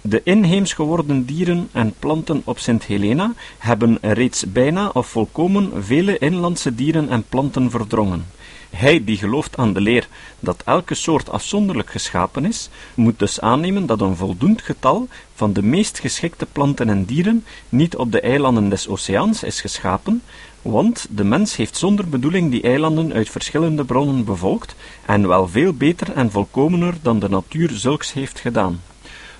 De 0.00 0.20
inheems 0.24 0.72
geworden 0.72 1.24
dieren 1.24 1.68
en 1.72 1.94
planten 1.98 2.42
op 2.44 2.59
Sint 2.59 2.85
Helena 2.85 3.33
hebben 3.59 3.98
reeds 4.00 4.52
bijna 4.52 4.90
of 4.92 5.07
volkomen 5.07 5.85
vele 5.85 6.18
inlandse 6.18 6.74
dieren 6.74 7.09
en 7.09 7.24
planten 7.28 7.70
verdrongen. 7.70 8.26
Hij 8.70 9.04
die 9.04 9.16
gelooft 9.16 9.57
aan 9.57 9.72
de 9.72 9.81
leer 9.81 10.09
dat 10.40 10.62
elke 10.64 10.94
soort 10.94 11.31
afzonderlijk 11.31 11.90
geschapen 11.90 12.44
is, 12.44 12.68
moet 12.94 13.18
dus 13.18 13.40
aannemen 13.40 13.87
dat 13.87 14.00
een 14.00 14.16
voldoend 14.16 14.62
getal 14.62 15.09
van 15.35 15.52
de 15.52 15.62
meest 15.62 15.98
geschikte 15.98 16.46
planten 16.46 16.88
en 16.88 17.04
dieren 17.04 17.44
niet 17.68 17.96
op 17.96 18.12
de 18.12 18.20
eilanden 18.20 18.68
des 18.68 18.88
oceaans 18.88 19.42
is 19.42 19.61
geschapen, 19.61 20.22
want 20.62 21.07
de 21.11 21.24
mens 21.24 21.57
heeft 21.57 21.76
zonder 21.76 22.09
bedoeling 22.09 22.50
die 22.50 22.62
eilanden 22.62 23.12
uit 23.12 23.31
verschillende 23.31 23.85
bronnen 23.85 24.24
bevolkt 24.24 24.74
en 25.07 25.28
wel 25.28 25.48
veel 25.48 25.72
beter 25.72 26.12
en 26.12 26.31
volkomener 26.31 26.94
dan 27.02 27.18
de 27.18 27.28
natuur 27.28 27.70
zulks 27.70 28.12
heeft 28.12 28.40
gedaan. 28.40 28.81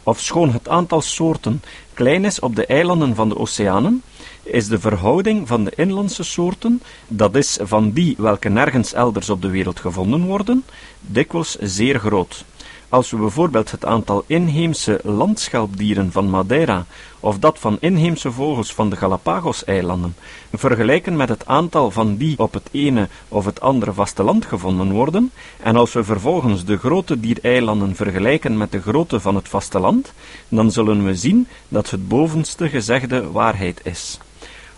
Ofschoon 0.03 0.53
het 0.53 0.69
aantal 0.69 1.01
soorten 1.01 1.63
klein 1.95 2.25
is 2.25 2.41
op 2.41 2.57
de 2.57 2.67
eilanden 2.67 3.15
van 3.15 3.29
de 3.29 3.39
oceanen, 3.39 4.03
is 4.51 4.69
de 4.69 4.81
verhouding 4.81 5.49
van 5.49 5.65
de 5.65 5.73
inlandse 5.77 6.23
soorten, 6.25 6.83
dat 7.09 7.37
is 7.37 7.59
van 7.63 7.91
die 7.91 8.15
welke 8.19 8.49
nergens 8.49 8.93
elders 8.93 9.31
op 9.31 9.43
de 9.43 9.51
wereld 9.51 9.81
gevonden 9.81 10.27
worden, 10.27 10.65
dikwijls 11.01 11.57
zeer 11.61 11.99
groot. 11.99 12.45
Als 12.91 13.11
we 13.11 13.17
bijvoorbeeld 13.17 13.71
het 13.71 13.85
aantal 13.85 14.25
inheemse 14.27 15.01
landschelpdieren 15.03 16.13
van 16.13 16.31
Madeira 16.31 16.87
of 17.21 17.39
dat 17.39 17.59
van 17.59 17.77
inheemse 17.81 18.33
vogels 18.33 18.75
van 18.75 18.91
de 18.91 18.97
Galapagos-eilanden 18.97 20.15
vergelijken 20.53 21.17
met 21.17 21.29
het 21.29 21.47
aantal 21.47 21.91
van 21.91 22.17
die 22.17 22.39
op 22.39 22.53
het 22.53 22.69
ene 22.73 23.09
of 23.29 23.45
het 23.45 23.61
andere 23.61 23.93
vasteland 23.93 24.45
gevonden 24.47 24.93
worden, 24.93 25.33
en 25.63 25.77
als 25.77 25.93
we 25.93 26.05
vervolgens 26.05 26.65
de 26.65 26.77
grootte 26.77 27.21
dier 27.21 27.39
eilanden 27.43 27.95
vergelijken 27.95 28.57
met 28.57 28.73
de 28.73 28.81
grootte 28.81 29.21
van 29.21 29.35
het 29.35 29.49
vasteland, 29.49 30.13
dan 30.49 30.71
zullen 30.71 31.05
we 31.05 31.15
zien 31.15 31.47
dat 31.69 31.91
het 31.91 32.09
bovenste 32.09 32.69
gezegde 32.69 33.31
waarheid 33.31 33.81
is. 33.85 34.19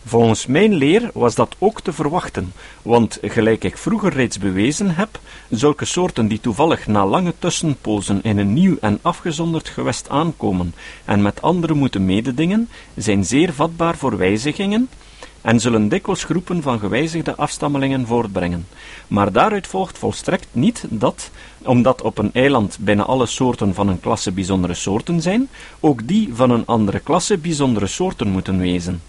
Volgens 0.05 0.47
mijn 0.47 0.75
leer 0.75 1.11
was 1.15 1.35
dat 1.35 1.57
ook 1.59 1.81
te 1.81 1.93
verwachten, 1.93 2.53
want 2.83 3.19
gelijk 3.23 3.65
ik 3.65 3.79
vroeger 3.79 4.13
reeds 4.13 4.39
bewezen 4.39 4.95
heb, 4.95 5.21
zulke 5.49 5.85
soorten 5.85 6.29
die 6.29 6.41
toevallig 6.41 6.87
na 6.87 7.07
lange 7.07 7.35
tussenpozen 7.39 8.23
in 8.23 8.39
een 8.39 8.53
nieuw 8.53 8.77
en 8.81 8.99
afgezonderd 9.03 9.69
gewest 9.69 10.09
aankomen 10.09 10.75
en 11.05 11.23
met 11.23 11.43
anderen 11.43 11.77
moeten 11.77 12.05
mededingen, 12.05 12.69
zijn 12.95 13.25
zeer 13.25 13.53
vatbaar 13.53 13.97
voor 13.97 14.17
wijzigingen 14.17 14.89
en 15.41 15.61
zullen 15.61 15.89
dikwijls 15.89 16.25
groepen 16.25 16.63
van 16.63 16.79
gewijzigde 16.79 17.37
afstammelingen 17.37 18.07
voortbrengen. 18.07 18.67
Maar 19.09 19.33
daaruit 19.33 19.67
volgt 19.67 19.99
volstrekt 19.99 20.49
niet 20.53 20.85
dat, 20.89 21.31
omdat 21.63 22.03
op 22.03 22.19
een 22.19 22.33
eiland 22.33 22.79
bijna 22.81 23.03
alle 23.03 23.27
soorten 23.27 23.75
van 23.75 23.89
een 23.89 24.01
klasse 24.01 24.33
bijzondere 24.33 24.75
soorten 24.75 25.21
zijn, 25.23 25.49
ook 25.81 26.07
die 26.07 26.29
van 26.35 26.51
een 26.51 26.67
andere 26.67 26.99
klasse 26.99 27.39
bijzondere 27.39 27.87
soorten 27.87 28.29
moeten 28.29 28.59
wezen. 28.59 29.01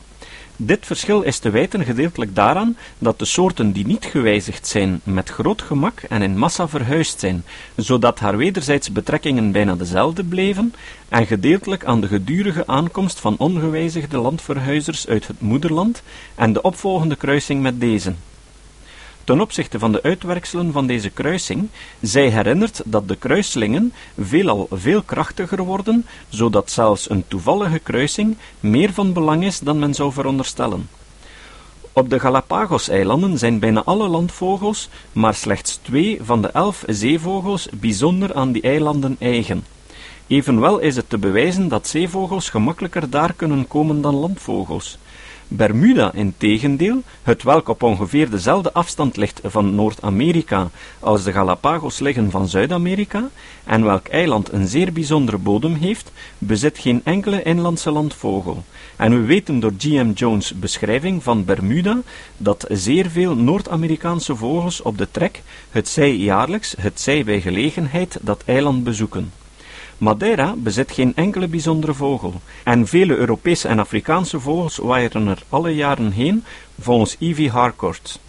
Dit 0.63 0.85
verschil 0.85 1.21
is 1.21 1.39
te 1.39 1.49
wijten 1.49 1.85
gedeeltelijk 1.85 2.35
daaraan 2.35 2.77
dat 2.97 3.19
de 3.19 3.25
soorten 3.25 3.71
die 3.71 3.85
niet 3.85 4.05
gewijzigd 4.05 4.67
zijn 4.67 5.01
met 5.03 5.29
groot 5.29 5.61
gemak 5.61 6.01
en 6.01 6.21
in 6.21 6.37
massa 6.37 6.67
verhuisd 6.67 7.19
zijn, 7.19 7.43
zodat 7.75 8.19
haar 8.19 8.37
wederzijds 8.37 8.91
betrekkingen 8.91 9.51
bijna 9.51 9.75
dezelfde 9.75 10.23
bleven, 10.23 10.73
en 11.09 11.25
gedeeltelijk 11.25 11.85
aan 11.85 12.01
de 12.01 12.07
gedurige 12.07 12.67
aankomst 12.67 13.19
van 13.19 13.35
ongewijzigde 13.37 14.17
landverhuizers 14.17 15.07
uit 15.07 15.27
het 15.27 15.41
moederland 15.41 16.03
en 16.35 16.53
de 16.53 16.61
opvolgende 16.61 17.15
kruising 17.15 17.61
met 17.61 17.79
deze. 17.79 18.13
Ten 19.31 19.41
opzichte 19.41 19.79
van 19.79 19.91
de 19.91 20.03
uitwerkselen 20.03 20.71
van 20.71 20.87
deze 20.87 21.09
kruising, 21.09 21.67
zij 22.01 22.29
herinnert 22.29 22.81
dat 22.85 23.07
de 23.07 23.15
kruislingen 23.15 23.93
veelal 24.19 24.67
veel 24.71 25.01
krachtiger 25.01 25.63
worden, 25.63 26.05
zodat 26.29 26.71
zelfs 26.71 27.09
een 27.09 27.23
toevallige 27.27 27.79
kruising 27.79 28.37
meer 28.59 28.93
van 28.93 29.13
belang 29.13 29.43
is 29.43 29.59
dan 29.59 29.79
men 29.79 29.93
zou 29.93 30.11
veronderstellen. 30.11 30.89
Op 31.93 32.09
de 32.09 32.19
Galapagos-eilanden 32.19 33.37
zijn 33.37 33.59
bijna 33.59 33.83
alle 33.83 34.07
landvogels, 34.07 34.89
maar 35.11 35.33
slechts 35.33 35.75
twee 35.81 36.19
van 36.23 36.41
de 36.41 36.47
elf 36.47 36.83
zeevogels 36.87 37.67
bijzonder 37.73 38.33
aan 38.33 38.51
die 38.51 38.61
eilanden 38.61 39.15
eigen. 39.19 39.63
Evenwel 40.27 40.79
is 40.79 40.95
het 40.95 41.09
te 41.09 41.17
bewijzen 41.17 41.67
dat 41.67 41.87
zeevogels 41.87 42.49
gemakkelijker 42.49 43.09
daar 43.09 43.33
kunnen 43.33 43.67
komen 43.67 44.01
dan 44.01 44.15
landvogels. 44.15 44.97
Bermuda 45.53 46.13
integendeel, 46.13 47.01
het 47.23 47.43
welk 47.43 47.67
op 47.67 47.83
ongeveer 47.83 48.29
dezelfde 48.29 48.73
afstand 48.73 49.17
ligt 49.17 49.39
van 49.43 49.75
Noord-Amerika 49.75 50.69
als 50.99 51.23
de 51.23 51.31
Galapagos 51.31 51.99
liggen 51.99 52.31
van 52.31 52.47
Zuid-Amerika, 52.47 53.29
en 53.63 53.83
welk 53.83 54.07
eiland 54.07 54.51
een 54.51 54.67
zeer 54.67 54.93
bijzondere 54.93 55.37
bodem 55.37 55.73
heeft, 55.73 56.11
bezit 56.37 56.77
geen 56.77 57.01
enkele 57.03 57.43
inlandse 57.43 57.91
landvogel. 57.91 58.63
En 58.95 59.11
we 59.11 59.25
weten 59.25 59.59
door 59.59 59.73
G.M. 59.77 60.11
Jones' 60.11 60.53
beschrijving 60.53 61.23
van 61.23 61.45
Bermuda 61.45 62.01
dat 62.37 62.65
zeer 62.69 63.09
veel 63.09 63.35
Noord-Amerikaanse 63.35 64.35
vogels 64.35 64.81
op 64.81 64.97
de 64.97 65.07
trek, 65.11 65.41
het 65.69 65.87
zij 65.87 66.15
jaarlijks, 66.15 66.75
het 66.79 66.99
zij 66.99 67.23
bij 67.23 67.41
gelegenheid, 67.41 68.17
dat 68.21 68.43
eiland 68.45 68.83
bezoeken. 68.83 69.40
Madeira 70.01 70.55
bezit 70.57 70.91
geen 70.91 71.15
enkele 71.15 71.47
bijzondere 71.47 71.93
vogel, 71.93 72.41
en 72.63 72.87
vele 72.87 73.15
Europese 73.15 73.67
en 73.67 73.79
Afrikaanse 73.79 74.39
vogels 74.39 74.77
waaien 74.77 75.27
er 75.27 75.43
alle 75.49 75.75
jaren 75.75 76.11
heen, 76.11 76.43
volgens 76.79 77.15
Ivy 77.19 77.47
Harcourt. 77.47 78.19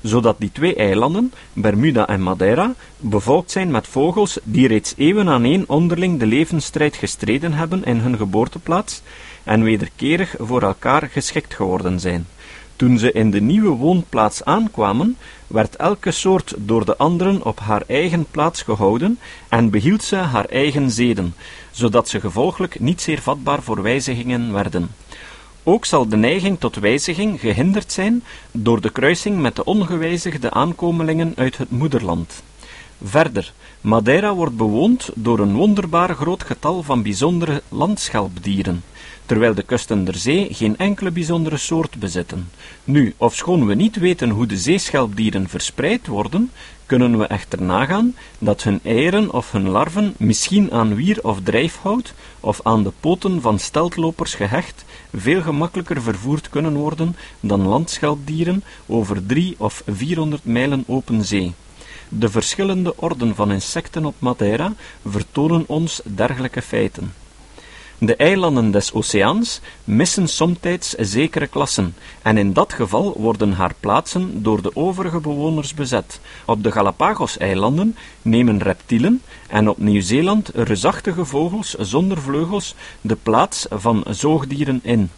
Zodat 0.00 0.38
die 0.38 0.52
twee 0.52 0.74
eilanden, 0.74 1.32
Bermuda 1.52 2.06
en 2.06 2.22
Madeira, 2.22 2.74
bevolkt 2.96 3.50
zijn 3.50 3.70
met 3.70 3.86
vogels 3.86 4.38
die 4.42 4.68
reeds 4.68 4.94
eeuwen 4.96 5.28
aaneen 5.28 5.68
onderling 5.68 6.18
de 6.18 6.26
levensstrijd 6.26 6.96
gestreden 6.96 7.52
hebben 7.52 7.84
in 7.84 7.98
hun 7.98 8.16
geboorteplaats 8.16 9.02
en 9.44 9.62
wederkerig 9.62 10.34
voor 10.38 10.62
elkaar 10.62 11.08
geschikt 11.12 11.54
geworden 11.54 12.00
zijn. 12.00 12.26
Toen 12.80 12.98
ze 12.98 13.12
in 13.12 13.30
de 13.30 13.40
nieuwe 13.40 13.68
woonplaats 13.68 14.44
aankwamen, 14.44 15.16
werd 15.46 15.76
elke 15.76 16.10
soort 16.10 16.54
door 16.58 16.84
de 16.84 16.96
anderen 16.96 17.44
op 17.44 17.58
haar 17.58 17.82
eigen 17.86 18.26
plaats 18.30 18.62
gehouden 18.62 19.18
en 19.48 19.70
behield 19.70 20.02
ze 20.02 20.16
haar 20.16 20.44
eigen 20.44 20.90
zeden, 20.90 21.34
zodat 21.70 22.08
ze 22.08 22.20
gevolglijk 22.20 22.80
niet 22.80 23.00
zeer 23.00 23.22
vatbaar 23.22 23.62
voor 23.62 23.82
wijzigingen 23.82 24.52
werden. 24.52 24.90
Ook 25.62 25.84
zal 25.84 26.08
de 26.08 26.16
neiging 26.16 26.60
tot 26.60 26.76
wijziging 26.76 27.40
gehinderd 27.40 27.92
zijn 27.92 28.22
door 28.52 28.80
de 28.80 28.90
kruising 28.90 29.38
met 29.38 29.56
de 29.56 29.64
ongewijzigde 29.64 30.50
aankomelingen 30.50 31.32
uit 31.36 31.56
het 31.58 31.70
moederland. 31.70 32.42
Verder, 33.02 33.52
Madeira 33.80 34.34
wordt 34.34 34.56
bewoond 34.56 35.10
door 35.14 35.38
een 35.38 35.54
wonderbaar 35.54 36.14
groot 36.14 36.44
getal 36.44 36.82
van 36.82 37.02
bijzondere 37.02 37.62
landschelpdieren, 37.68 38.82
terwijl 39.26 39.54
de 39.54 39.62
kusten 39.62 40.04
der 40.04 40.14
zee 40.14 40.54
geen 40.54 40.76
enkele 40.76 41.10
bijzondere 41.10 41.56
soort 41.56 41.98
bezitten. 41.98 42.50
Nu, 42.84 43.14
ofschoon 43.16 43.66
we 43.66 43.74
niet 43.74 43.96
weten 43.96 44.30
hoe 44.30 44.46
de 44.46 44.58
zeeschelpdieren 44.58 45.48
verspreid 45.48 46.06
worden, 46.06 46.50
kunnen 46.86 47.18
we 47.18 47.26
echter 47.26 47.62
nagaan 47.62 48.14
dat 48.38 48.62
hun 48.62 48.80
eieren 48.82 49.32
of 49.32 49.52
hun 49.52 49.68
larven 49.68 50.14
misschien 50.16 50.72
aan 50.72 50.94
wier 50.94 51.18
of 51.22 51.38
drijfhout 51.42 52.14
of 52.40 52.60
aan 52.62 52.82
de 52.82 52.92
poten 53.00 53.40
van 53.40 53.58
steltlopers 53.58 54.34
gehecht 54.34 54.84
veel 55.16 55.42
gemakkelijker 55.42 56.02
vervoerd 56.02 56.48
kunnen 56.48 56.74
worden 56.74 57.16
dan 57.40 57.66
landschelpdieren 57.66 58.64
over 58.86 59.26
drie 59.26 59.54
of 59.58 59.82
vierhonderd 59.86 60.44
mijlen 60.44 60.84
open 60.86 61.24
zee. 61.24 61.52
De 62.12 62.28
verschillende 62.28 62.96
orden 62.96 63.34
van 63.34 63.52
insecten 63.52 64.04
op 64.04 64.14
Madeira 64.18 64.72
vertonen 65.08 65.64
ons 65.66 66.00
dergelijke 66.04 66.62
feiten. 66.62 67.12
De 67.98 68.16
eilanden 68.16 68.70
des 68.70 68.92
oceaans 68.92 69.60
missen 69.84 70.28
somtijds 70.28 70.90
zekere 70.90 71.46
klassen, 71.46 71.94
en 72.22 72.38
in 72.38 72.52
dat 72.52 72.72
geval 72.72 73.14
worden 73.18 73.52
haar 73.52 73.74
plaatsen 73.80 74.42
door 74.42 74.62
de 74.62 74.76
overige 74.76 75.20
bewoners 75.20 75.74
bezet. 75.74 76.20
Op 76.44 76.62
de 76.62 76.72
Galapagos-eilanden 76.72 77.96
nemen 78.22 78.62
reptielen 78.62 79.22
en 79.48 79.68
op 79.68 79.78
Nieuw-Zeeland 79.78 80.50
reusachtige 80.54 81.24
vogels 81.24 81.74
zonder 81.74 82.20
vleugels 82.20 82.74
de 83.00 83.16
plaats 83.16 83.66
van 83.70 84.04
zoogdieren 84.08 84.80
in. 84.82 85.10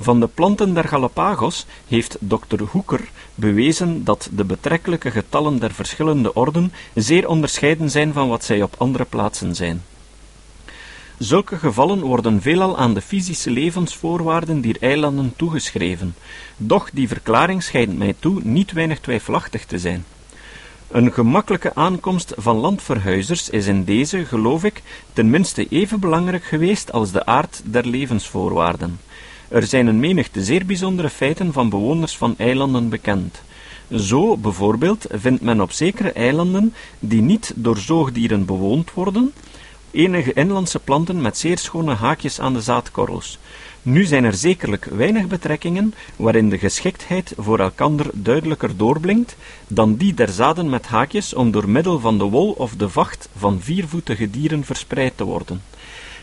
Van 0.00 0.20
de 0.20 0.26
planten 0.26 0.74
der 0.74 0.84
Galapagos 0.84 1.66
heeft 1.88 2.16
Dr. 2.20 2.62
Hoeker 2.70 3.00
bewezen 3.34 4.04
dat 4.04 4.28
de 4.32 4.44
betrekkelijke 4.44 5.10
getallen 5.10 5.58
der 5.58 5.72
verschillende 5.72 6.34
orden 6.34 6.72
zeer 6.94 7.28
onderscheiden 7.28 7.90
zijn 7.90 8.12
van 8.12 8.28
wat 8.28 8.44
zij 8.44 8.62
op 8.62 8.74
andere 8.78 9.04
plaatsen 9.04 9.54
zijn. 9.54 9.82
Zulke 11.18 11.56
gevallen 11.56 12.00
worden 12.00 12.42
veelal 12.42 12.78
aan 12.78 12.94
de 12.94 13.00
fysische 13.00 13.50
levensvoorwaarden 13.50 14.60
dier 14.60 14.76
eilanden 14.80 15.32
toegeschreven, 15.36 16.14
doch 16.56 16.90
die 16.92 17.08
verklaring 17.08 17.62
schijnt 17.62 17.98
mij 17.98 18.14
toe 18.18 18.40
niet 18.42 18.72
weinig 18.72 19.00
twijfelachtig 19.00 19.64
te 19.64 19.78
zijn. 19.78 20.04
Een 20.88 21.12
gemakkelijke 21.12 21.74
aankomst 21.74 22.32
van 22.36 22.56
landverhuizers 22.56 23.50
is 23.50 23.66
in 23.66 23.84
deze, 23.84 24.24
geloof 24.24 24.64
ik, 24.64 24.82
tenminste 25.12 25.68
even 25.68 26.00
belangrijk 26.00 26.44
geweest 26.44 26.92
als 26.92 27.12
de 27.12 27.26
aard 27.26 27.60
der 27.64 27.86
levensvoorwaarden. 27.86 29.00
Er 29.48 29.66
zijn 29.66 29.86
een 29.86 30.00
menigte 30.00 30.44
zeer 30.44 30.66
bijzondere 30.66 31.10
feiten 31.10 31.52
van 31.52 31.68
bewoners 31.68 32.16
van 32.16 32.34
eilanden 32.38 32.88
bekend. 32.88 33.42
Zo 33.96 34.36
bijvoorbeeld 34.36 35.06
vindt 35.10 35.42
men 35.42 35.60
op 35.60 35.72
zekere 35.72 36.12
eilanden, 36.12 36.74
die 36.98 37.20
niet 37.20 37.52
door 37.56 37.76
zoogdieren 37.76 38.44
bewoond 38.44 38.92
worden, 38.92 39.32
enige 39.90 40.32
inlandse 40.32 40.78
planten 40.78 41.20
met 41.20 41.38
zeer 41.38 41.58
schone 41.58 41.94
haakjes 41.94 42.40
aan 42.40 42.52
de 42.52 42.60
zaadkorrels. 42.60 43.38
Nu 43.82 44.04
zijn 44.04 44.24
er 44.24 44.34
zekerlijk 44.34 44.84
weinig 44.84 45.26
betrekkingen 45.26 45.94
waarin 46.16 46.48
de 46.48 46.58
geschiktheid 46.58 47.32
voor 47.36 47.58
elkander 47.58 48.06
duidelijker 48.12 48.76
doorblinkt 48.76 49.36
dan 49.68 49.96
die 49.96 50.14
der 50.14 50.28
zaden 50.28 50.68
met 50.68 50.86
haakjes 50.86 51.34
om 51.34 51.50
door 51.50 51.68
middel 51.68 52.00
van 52.00 52.18
de 52.18 52.24
wol 52.24 52.50
of 52.50 52.72
de 52.76 52.88
vacht 52.88 53.28
van 53.36 53.60
viervoetige 53.60 54.30
dieren 54.30 54.64
verspreid 54.64 55.16
te 55.16 55.24
worden. 55.24 55.62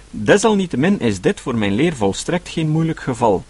Desalniettemin 0.09 0.99
is 0.99 1.21
dit 1.21 1.39
voor 1.39 1.55
mijn 1.55 1.73
leer 1.73 1.95
volstrekt 1.95 2.49
geen 2.49 2.69
moeilijk 2.69 2.99
geval. 2.99 3.43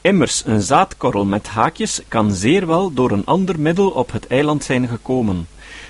Immers, 0.00 0.42
een 0.46 0.62
zaadkorrel 0.62 1.24
met 1.24 1.46
haakjes 1.46 2.00
kan 2.08 2.32
zeer 2.32 2.66
wel 2.66 2.92
door 2.92 3.10
een 3.10 3.24
ander 3.24 3.60
middel 3.60 3.88
op 3.88 4.12
het 4.12 4.26
eiland 4.26 4.64
zijn 4.64 4.88
gekomen. 4.88 5.46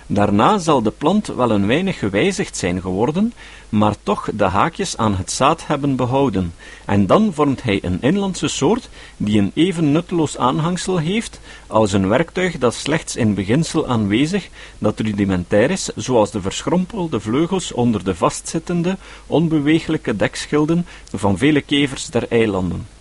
Daarna 0.07 0.59
zal 0.59 0.83
de 0.83 0.91
plant 0.91 1.27
wel 1.27 1.51
een 1.51 1.67
weinig 1.67 1.99
gewijzigd 1.99 2.57
zijn 2.57 2.81
geworden, 2.81 3.33
maar 3.69 3.95
toch 4.03 4.29
de 4.35 4.45
haakjes 4.45 4.97
aan 4.97 5.17
het 5.17 5.33
zaad 5.33 5.67
hebben 5.67 5.97
behouden, 5.97 6.55
en 6.85 7.07
dan 7.07 7.33
vormt 7.35 7.63
hij 7.63 7.79
een 7.83 7.99
inlandse 8.01 8.49
soort 8.49 8.89
die 9.17 9.39
een 9.39 9.51
even 9.55 9.93
nutteloos 9.93 10.39
aanhangsel 10.39 10.99
heeft 10.99 11.41
als 11.67 11.93
een 11.93 12.09
werktuig 12.09 12.59
dat 12.59 12.75
slechts 12.75 13.17
in 13.17 13.35
beginsel 13.35 13.89
aanwezig, 13.89 14.49
dat 14.79 15.01
rudimentair 15.01 15.71
is, 15.71 15.91
zoals 15.97 16.31
de 16.31 16.41
verschrompelde 16.41 17.21
vleugels 17.21 17.73
onder 17.73 18.05
de 18.05 18.15
vastzittende, 18.15 18.97
onbeweeglijke 19.27 20.17
dekschilden 20.17 20.87
van 21.13 21.39
vele 21.39 21.61
kevers 21.61 22.07
der 22.07 22.27
eilanden. 22.29 22.92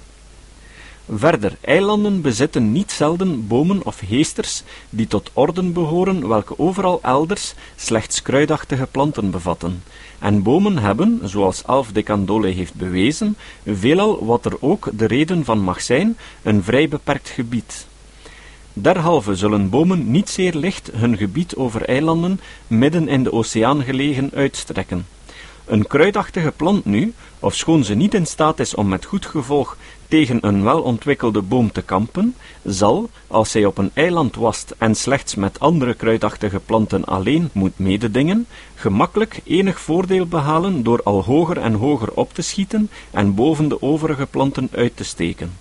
Verder, 1.10 1.58
eilanden 1.62 2.22
bezitten 2.22 2.72
niet 2.72 2.92
zelden 2.92 3.48
bomen 3.48 3.86
of 3.86 4.00
heesters 4.00 4.64
die 4.90 5.08
tot 5.08 5.30
orden 5.34 5.74
behoren 5.74 6.28
welke 6.28 6.60
overal 6.60 7.00
elders 7.02 7.54
slechts 7.76 8.22
kruidachtige 8.22 8.88
planten 8.92 9.32
bevatten. 9.32 9.84
En 10.20 10.44
bomen 10.44 10.78
hebben, 10.78 11.20
zoals 11.24 11.64
Alf 11.64 11.92
de 11.92 12.04
Candolle 12.04 12.48
heeft 12.48 12.74
bewezen, 12.74 13.38
veelal 13.66 14.26
wat 14.26 14.46
er 14.46 14.58
ook 14.60 14.90
de 14.94 15.06
reden 15.06 15.46
van 15.46 15.60
mag 15.60 15.82
zijn, 15.82 16.18
een 16.42 16.64
vrij 16.64 16.88
beperkt 16.88 17.30
gebied. 17.30 17.88
Derhalve 18.74 19.36
zullen 19.36 19.70
bomen 19.70 20.12
niet 20.12 20.30
zeer 20.30 20.54
licht 20.54 20.90
hun 20.94 21.18
gebied 21.18 21.56
over 21.56 21.86
eilanden 21.86 22.40
midden 22.68 23.08
in 23.08 23.24
de 23.24 23.34
oceaan 23.34 23.84
gelegen 23.84 24.32
uitstrekken. 24.34 25.06
Een 25.66 25.88
kruidachtige 25.88 26.52
plant 26.52 26.86
nu, 26.86 27.14
ofschoon 27.40 27.84
ze 27.84 27.94
niet 27.94 28.14
in 28.14 28.26
staat 28.26 28.60
is 28.60 28.76
om 28.76 28.88
met 28.88 29.06
goed 29.06 29.26
gevolg 29.26 29.78
tegen 30.12 30.38
een 30.42 30.64
welontwikkelde 30.64 31.42
boom 31.42 31.72
te 31.72 31.82
kampen, 31.82 32.36
zal, 32.64 33.10
als 33.28 33.52
zij 33.52 33.66
op 33.66 33.78
een 33.78 33.92
eiland 33.94 34.36
wast 34.36 34.76
en 34.78 34.96
slechts 34.96 35.36
met 35.36 35.60
andere 35.60 35.94
kruidachtige 35.94 36.60
planten 36.60 37.06
alleen 37.06 37.50
moet 37.52 37.80
mededingen, 37.80 38.48
gemakkelijk 38.76 39.42
enig 39.44 39.80
voordeel 39.80 40.26
behalen 40.26 40.84
door 40.84 41.02
al 41.04 41.24
hoger 41.24 41.58
en 41.58 41.74
hoger 41.74 42.12
op 42.14 42.34
te 42.34 42.42
schieten 42.42 42.90
en 43.12 43.36
boven 43.36 43.68
de 43.68 43.82
overige 43.82 44.26
planten 44.26 44.70
uit 44.72 44.98
te 44.98 45.04
steken. 45.04 45.52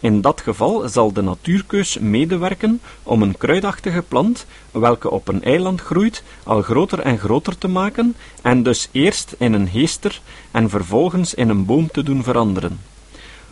In 0.00 0.20
dat 0.20 0.40
geval 0.40 0.88
zal 0.88 1.12
de 1.12 1.22
natuurkeus 1.22 1.98
medewerken 1.98 2.80
om 3.02 3.22
een 3.22 3.36
kruidachtige 3.36 4.02
plant, 4.02 4.46
welke 4.70 5.10
op 5.10 5.28
een 5.28 5.44
eiland 5.44 5.80
groeit, 5.80 6.22
al 6.42 6.62
groter 6.62 7.00
en 7.00 7.18
groter 7.18 7.58
te 7.58 7.68
maken, 7.68 8.14
en 8.42 8.62
dus 8.62 8.88
eerst 8.92 9.34
in 9.38 9.52
een 9.52 9.68
heester 9.68 10.20
en 10.50 10.70
vervolgens 10.70 11.34
in 11.34 11.48
een 11.48 11.64
boom 11.64 11.90
te 11.90 12.02
doen 12.02 12.22
veranderen. 12.22 12.78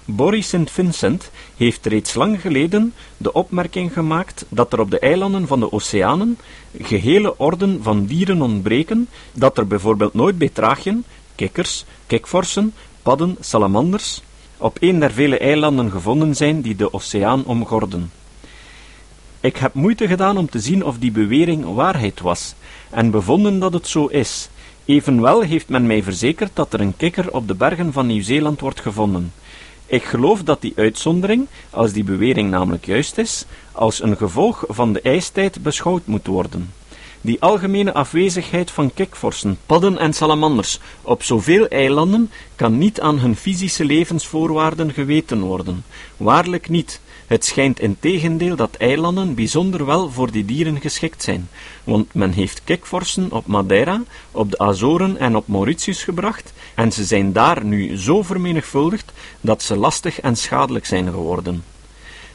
Boris 0.09 0.49
St. 0.49 0.71
Vincent 0.71 1.31
heeft 1.57 1.87
reeds 1.87 2.15
lang 2.15 2.41
geleden 2.41 2.95
de 3.17 3.33
opmerking 3.33 3.93
gemaakt 3.93 4.45
dat 4.49 4.73
er 4.73 4.81
op 4.81 4.91
de 4.91 4.99
eilanden 4.99 5.47
van 5.47 5.61
de 5.61 5.73
oceanen 5.73 6.39
gehele 6.83 7.39
orden 7.39 7.83
van 7.83 8.05
dieren 8.05 8.43
ontbreken, 8.43 9.09
dat 9.33 9.59
er 9.59 9.67
bijvoorbeeld 9.67 10.15
nooit 10.15 10.39
betragien, 10.39 11.05
kikkers, 11.35 11.85
kikvorsen, 12.07 12.75
padden, 13.03 13.37
salamanders, 13.41 14.23
op 14.57 14.77
een 14.81 14.99
der 14.99 15.13
vele 15.13 15.39
eilanden 15.39 15.91
gevonden 15.91 16.37
zijn 16.37 16.61
die 16.61 16.77
de 16.77 16.93
oceaan 16.93 17.45
omgorden. 17.45 18.11
Ik 19.41 19.57
heb 19.57 19.75
moeite 19.75 20.07
gedaan 20.07 20.37
om 20.37 20.51
te 20.51 20.61
zien 20.61 20.85
of 20.85 20.99
die 20.99 21.13
bewering 21.13 21.75
waarheid 21.75 22.21
was, 22.21 22.55
en 22.91 23.11
bevonden 23.11 23.59
dat 23.59 23.73
het 23.73 23.89
zo 23.89 24.07
is. 24.07 24.49
Evenwel 24.85 25.41
heeft 25.41 25.69
men 25.69 25.87
mij 25.87 26.03
verzekerd 26.03 26.51
dat 26.55 26.73
er 26.73 26.81
een 26.81 26.97
kikker 26.97 27.33
op 27.33 27.49
de 27.49 27.55
bergen 27.55 27.93
van 27.93 28.07
Nieuw-Zeeland 28.07 28.61
wordt 28.61 28.81
gevonden. 28.81 29.33
Ik 29.87 30.05
geloof 30.05 30.43
dat 30.43 30.61
die 30.61 30.73
uitzondering, 30.77 31.47
als 31.71 31.93
die 31.93 32.05
bewering 32.05 32.51
namelijk 32.51 32.87
juist 32.87 33.19
is, 33.19 33.45
als 33.73 34.03
een 34.03 34.17
gevolg 34.17 34.65
van 34.69 34.93
de 34.93 35.01
ijstijd 35.01 35.63
beschouwd 35.63 36.07
moet 36.07 36.27
worden. 36.27 36.73
Die 37.21 37.41
algemene 37.41 37.93
afwezigheid 37.93 38.71
van 38.71 38.95
kikvorsen, 38.95 39.59
padden 39.67 39.99
en 39.99 40.13
salamanders 40.13 40.81
op 41.03 41.23
zoveel 41.23 41.69
eilanden 41.69 42.31
kan 42.57 42.79
niet 42.79 43.01
aan 43.01 43.19
hun 43.19 43.37
fysische 43.37 43.85
levensvoorwaarden 43.85 44.93
geweten 44.93 45.41
worden. 45.41 45.85
Waarlijk 46.17 46.69
niet. 46.69 47.01
Het 47.27 47.45
schijnt 47.45 47.81
in 47.81 47.97
tegendeel 48.01 48.57
dat 48.57 48.77
eilanden 48.77 49.35
bijzonder 49.35 49.87
wel 49.87 50.11
voor 50.11 50.31
die 50.31 50.45
dieren 50.45 50.81
geschikt 50.81 51.23
zijn, 51.23 51.49
want 51.85 52.15
men 52.15 52.33
heeft 52.33 52.61
kikvorsen 52.65 53.33
op 53.33 53.47
Madeira, 53.47 54.03
op 54.31 54.51
de 54.51 54.59
Azoren 54.59 55.17
en 55.17 55.37
op 55.37 55.49
Mauritius 55.49 56.05
gebracht, 56.05 56.53
en 56.75 56.93
ze 56.93 57.05
zijn 57.05 57.33
daar 57.33 57.65
nu 57.65 57.97
zo 57.99 58.23
vermenigvuldigd 58.23 59.13
dat 59.41 59.63
ze 59.63 59.77
lastig 59.77 60.21
en 60.21 60.37
schadelijk 60.37 60.87
zijn 60.87 61.11
geworden. 61.11 61.65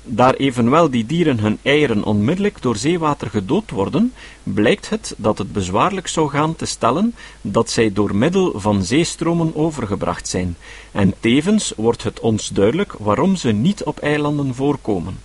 Daar 0.04 0.34
evenwel 0.34 0.90
die 0.90 1.06
dieren 1.06 1.40
hun 1.40 1.58
eieren 1.62 2.04
onmiddellijk 2.04 2.62
door 2.62 2.76
zeewater 2.76 3.30
gedood 3.30 3.70
worden, 3.70 4.14
blijkt 4.44 4.90
het 4.90 5.14
dat 5.18 5.38
het 5.38 5.54
bezwaarlijk 5.54 6.08
zou 6.08 6.30
gaan 6.30 6.56
te 6.56 6.66
stellen 6.66 7.16
dat 7.42 7.70
zij 7.70 7.94
door 7.94 8.16
middel 8.16 8.60
van 8.60 8.84
zeestromen 8.84 9.56
overgebracht 9.56 10.28
zijn, 10.28 10.58
en 10.92 11.14
tevens 11.20 11.74
wordt 11.76 12.04
het 12.04 12.20
ons 12.20 12.48
duidelijk 12.48 12.94
waarom 13.00 13.36
ze 13.36 13.52
niet 13.52 13.84
op 13.84 14.00
eilanden 14.00 14.56
voorkomen. 14.56 15.20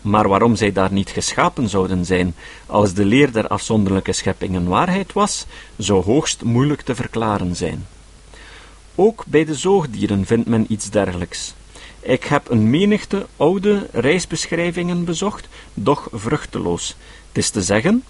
Maar 0.00 0.28
waarom 0.28 0.56
zij 0.56 0.72
daar 0.72 0.92
niet 0.92 1.10
geschapen 1.10 1.68
zouden 1.68 2.04
zijn, 2.04 2.34
als 2.66 2.94
de 2.94 3.04
leer 3.04 3.32
der 3.32 3.48
afzonderlijke 3.48 4.12
scheppingen 4.12 4.68
waarheid 4.68 5.12
was, 5.12 5.46
zou 5.76 6.04
hoogst 6.04 6.42
moeilijk 6.42 6.80
te 6.80 6.94
verklaren 6.94 7.56
zijn. 7.56 7.86
Ook 8.94 9.24
bij 9.26 9.44
de 9.44 9.54
zoogdieren 9.54 10.26
vindt 10.26 10.48
men 10.48 10.66
iets 10.68 10.90
dergelijks. 10.90 11.54
Ik 12.06 12.24
heb 12.24 12.50
een 12.50 12.70
menigte 12.70 13.26
oude 13.36 13.86
reisbeschrijvingen 13.92 15.04
bezocht, 15.04 15.48
doch 15.74 16.08
vruchteloos. 16.12 16.96
Het 17.28 17.38
is 17.38 17.50
te 17.50 17.62
zeggen, 17.62 18.04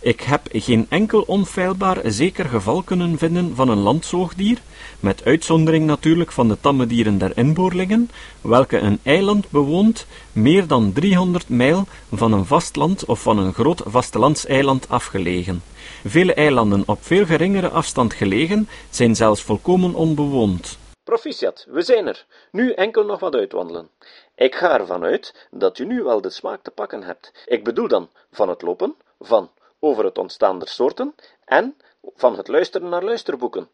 Ik 0.00 0.20
heb 0.20 0.48
geen 0.52 0.86
enkel 0.88 1.20
onfeilbaar 1.20 1.98
zeker 2.04 2.44
geval 2.44 2.82
kunnen 2.82 3.18
vinden 3.18 3.54
van 3.54 3.68
een 3.68 3.78
landzoogdier, 3.78 4.58
met 5.00 5.24
uitzondering 5.24 5.86
natuurlijk 5.86 6.32
van 6.32 6.48
de 6.48 6.56
tamme 6.60 6.86
dieren 6.86 7.18
der 7.18 7.32
inboorlingen, 7.34 8.10
welke 8.40 8.78
een 8.78 8.98
eiland 9.02 9.50
bewoont 9.50 10.06
meer 10.32 10.66
dan 10.66 10.92
300 10.92 11.48
mijl 11.48 11.86
van 12.12 12.32
een 12.32 12.46
vastland 12.46 13.04
of 13.04 13.22
van 13.22 13.38
een 13.38 13.52
groot 13.52 13.82
vastelandseiland 13.86 14.88
afgelegen. 14.88 15.62
Vele 16.04 16.34
eilanden 16.34 16.82
op 16.86 16.98
veel 17.00 17.26
geringere 17.26 17.68
afstand 17.68 18.14
gelegen 18.14 18.68
zijn 18.90 19.16
zelfs 19.16 19.42
volkomen 19.42 19.94
onbewoond. 19.94 20.78
Proficiat, 21.08 21.66
we 21.70 21.82
zijn 21.82 22.06
er. 22.06 22.26
Nu 22.50 22.72
enkel 22.72 23.04
nog 23.04 23.20
wat 23.20 23.34
uitwandelen. 23.34 23.88
Ik 24.34 24.54
ga 24.54 24.78
ervan 24.78 25.04
uit 25.04 25.48
dat 25.50 25.78
u 25.78 25.84
nu 25.84 26.02
wel 26.02 26.20
de 26.20 26.30
smaak 26.30 26.62
te 26.62 26.70
pakken 26.70 27.02
hebt. 27.02 27.44
Ik 27.46 27.64
bedoel 27.64 27.88
dan 27.88 28.08
van 28.30 28.48
het 28.48 28.62
lopen, 28.62 28.94
van 29.20 29.50
over 29.78 30.04
het 30.04 30.18
ontstaan 30.18 30.58
der 30.58 30.68
soorten 30.68 31.14
en 31.44 31.76
van 32.14 32.36
het 32.36 32.48
luisteren 32.48 32.88
naar 32.88 33.04
luisterboeken. 33.04 33.68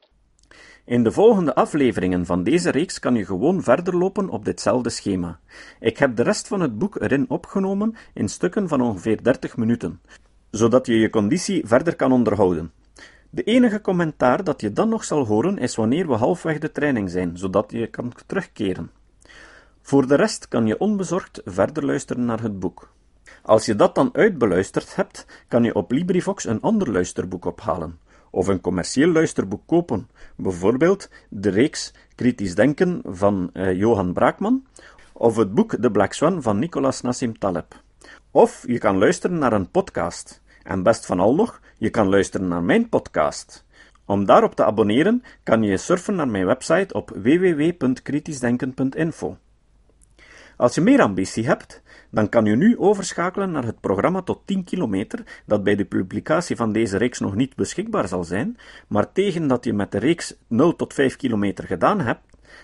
In 0.84 1.02
de 1.02 1.12
volgende 1.12 1.54
afleveringen 1.54 2.26
van 2.26 2.42
deze 2.42 2.70
reeks 2.70 2.98
kan 2.98 3.14
je 3.14 3.24
gewoon 3.24 3.62
verder 3.62 3.96
lopen 3.96 4.28
op 4.28 4.44
ditzelfde 4.44 4.90
schema. 4.90 5.40
Ik 5.80 5.98
heb 5.98 6.16
de 6.16 6.22
rest 6.22 6.48
van 6.48 6.60
het 6.60 6.78
boek 6.78 7.00
erin 7.00 7.24
opgenomen 7.28 7.96
in 8.12 8.28
stukken 8.28 8.68
van 8.68 8.80
ongeveer 8.80 9.22
30 9.22 9.56
minuten, 9.56 10.00
zodat 10.50 10.86
je 10.86 10.98
je 10.98 11.10
conditie 11.10 11.66
verder 11.66 11.96
kan 11.96 12.12
onderhouden. 12.12 12.72
De 13.34 13.42
enige 13.42 13.80
commentaar 13.80 14.44
dat 14.44 14.60
je 14.60 14.72
dan 14.72 14.88
nog 14.88 15.04
zal 15.04 15.26
horen 15.26 15.58
is 15.58 15.76
wanneer 15.76 16.06
we 16.08 16.14
halfweg 16.14 16.58
de 16.58 16.72
training 16.72 17.10
zijn, 17.10 17.38
zodat 17.38 17.70
je 17.72 17.86
kan 17.86 18.12
terugkeren. 18.26 18.90
Voor 19.82 20.06
de 20.06 20.14
rest 20.14 20.48
kan 20.48 20.66
je 20.66 20.78
onbezorgd 20.78 21.40
verder 21.44 21.84
luisteren 21.84 22.24
naar 22.24 22.42
het 22.42 22.58
boek. 22.58 22.92
Als 23.42 23.66
je 23.66 23.76
dat 23.76 23.94
dan 23.94 24.10
uitbeluisterd 24.12 24.96
hebt, 24.96 25.26
kan 25.48 25.64
je 25.64 25.74
op 25.74 25.90
LibriVox 25.90 26.44
een 26.44 26.60
ander 26.60 26.90
luisterboek 26.92 27.44
ophalen, 27.44 27.98
of 28.30 28.46
een 28.46 28.60
commercieel 28.60 29.08
luisterboek 29.08 29.62
kopen, 29.66 30.08
bijvoorbeeld 30.36 31.10
de 31.28 31.50
reeks 31.50 31.92
Kritisch 32.14 32.54
Denken 32.54 33.00
van 33.04 33.50
uh, 33.52 33.72
Johan 33.72 34.12
Braakman, 34.12 34.66
of 35.12 35.36
het 35.36 35.54
boek 35.54 35.82
De 35.82 35.90
Black 35.90 36.12
Swan 36.12 36.42
van 36.42 36.58
Nicolas 36.58 37.00
Nassim 37.00 37.38
Taleb. 37.38 37.82
Of 38.30 38.64
je 38.66 38.78
kan 38.78 38.98
luisteren 38.98 39.38
naar 39.38 39.52
een 39.52 39.70
podcast. 39.70 40.42
En 40.62 40.82
best 40.82 41.06
van 41.06 41.20
al 41.20 41.34
nog, 41.34 41.60
je 41.78 41.90
kan 41.90 42.08
luisteren 42.08 42.48
naar 42.48 42.62
mijn 42.62 42.88
podcast. 42.88 43.64
Om 44.04 44.24
daarop 44.24 44.54
te 44.54 44.64
abonneren, 44.64 45.22
kan 45.42 45.62
je 45.62 45.76
surfen 45.76 46.14
naar 46.14 46.28
mijn 46.28 46.46
website 46.46 46.94
op 46.94 47.10
www.kritischdenken.info. 47.10 49.36
Als 50.56 50.74
je 50.74 50.80
meer 50.80 51.00
ambitie 51.00 51.46
hebt, 51.46 51.82
dan 52.10 52.28
kan 52.28 52.44
je 52.44 52.56
nu 52.56 52.78
overschakelen 52.78 53.50
naar 53.50 53.64
het 53.64 53.80
programma 53.80 54.22
tot 54.22 54.40
10 54.44 54.64
kilometer, 54.64 55.42
dat 55.46 55.64
bij 55.64 55.76
de 55.76 55.84
publicatie 55.84 56.56
van 56.56 56.72
deze 56.72 56.96
reeks 56.96 57.18
nog 57.18 57.34
niet 57.34 57.56
beschikbaar 57.56 58.08
zal 58.08 58.24
zijn, 58.24 58.56
maar 58.88 59.12
tegen 59.12 59.46
dat 59.46 59.64
je 59.64 59.72
met 59.72 59.92
de 59.92 59.98
reeks 59.98 60.36
0 60.48 60.76
tot 60.76 60.94
5 60.94 61.16
kilometer 61.16 61.64
gedaan 61.64 62.00
hebt, 62.00 62.20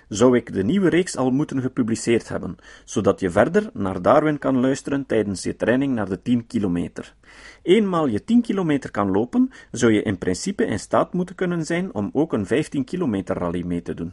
zou 0.09 0.37
ik 0.37 0.53
de 0.53 0.65
nieuwe 0.65 0.89
reeks 0.89 1.17
al 1.17 1.31
moeten 1.31 1.61
gepubliceerd 1.61 2.29
hebben, 2.29 2.57
zodat 2.85 3.21
je 3.21 3.31
verder 3.31 3.71
naar 3.73 4.03
Darwin 4.03 4.39
kan 4.39 4.61
luisteren 4.61 5.07
tijdens 5.07 5.43
je 5.43 5.57
training 5.57 5.95
naar 5.95 6.09
de 6.09 6.23
10 6.23 6.47
kilometer. 6.47 7.15
Eenmaal 7.63 8.07
je 8.07 8.25
10 8.25 8.43
kilometer 8.43 8.91
kan 8.91 9.11
lopen, 9.11 9.51
zou 9.71 9.93
je 9.93 10.03
in 10.03 10.19
principe 10.19 10.65
in 10.65 10.79
staat 10.79 11.13
moeten 11.13 11.35
kunnen 11.35 11.67
zijn 11.67 11.95
om 11.95 12.11
ook 12.13 12.33
een 12.33 12.47
15 12.47 12.85
kilometer 12.85 13.37
rally 13.37 13.63
mee 13.63 13.83
te 13.83 13.95
doen. 13.95 14.13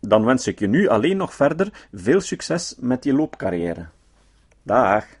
Dan 0.00 0.24
wens 0.24 0.46
ik 0.46 0.58
je 0.58 0.66
nu 0.66 0.88
alleen 0.88 1.16
nog 1.16 1.34
verder 1.34 1.88
veel 1.92 2.20
succes 2.20 2.74
met 2.78 3.04
je 3.04 3.12
loopcarrière. 3.12 3.88
Dag! 4.62 5.19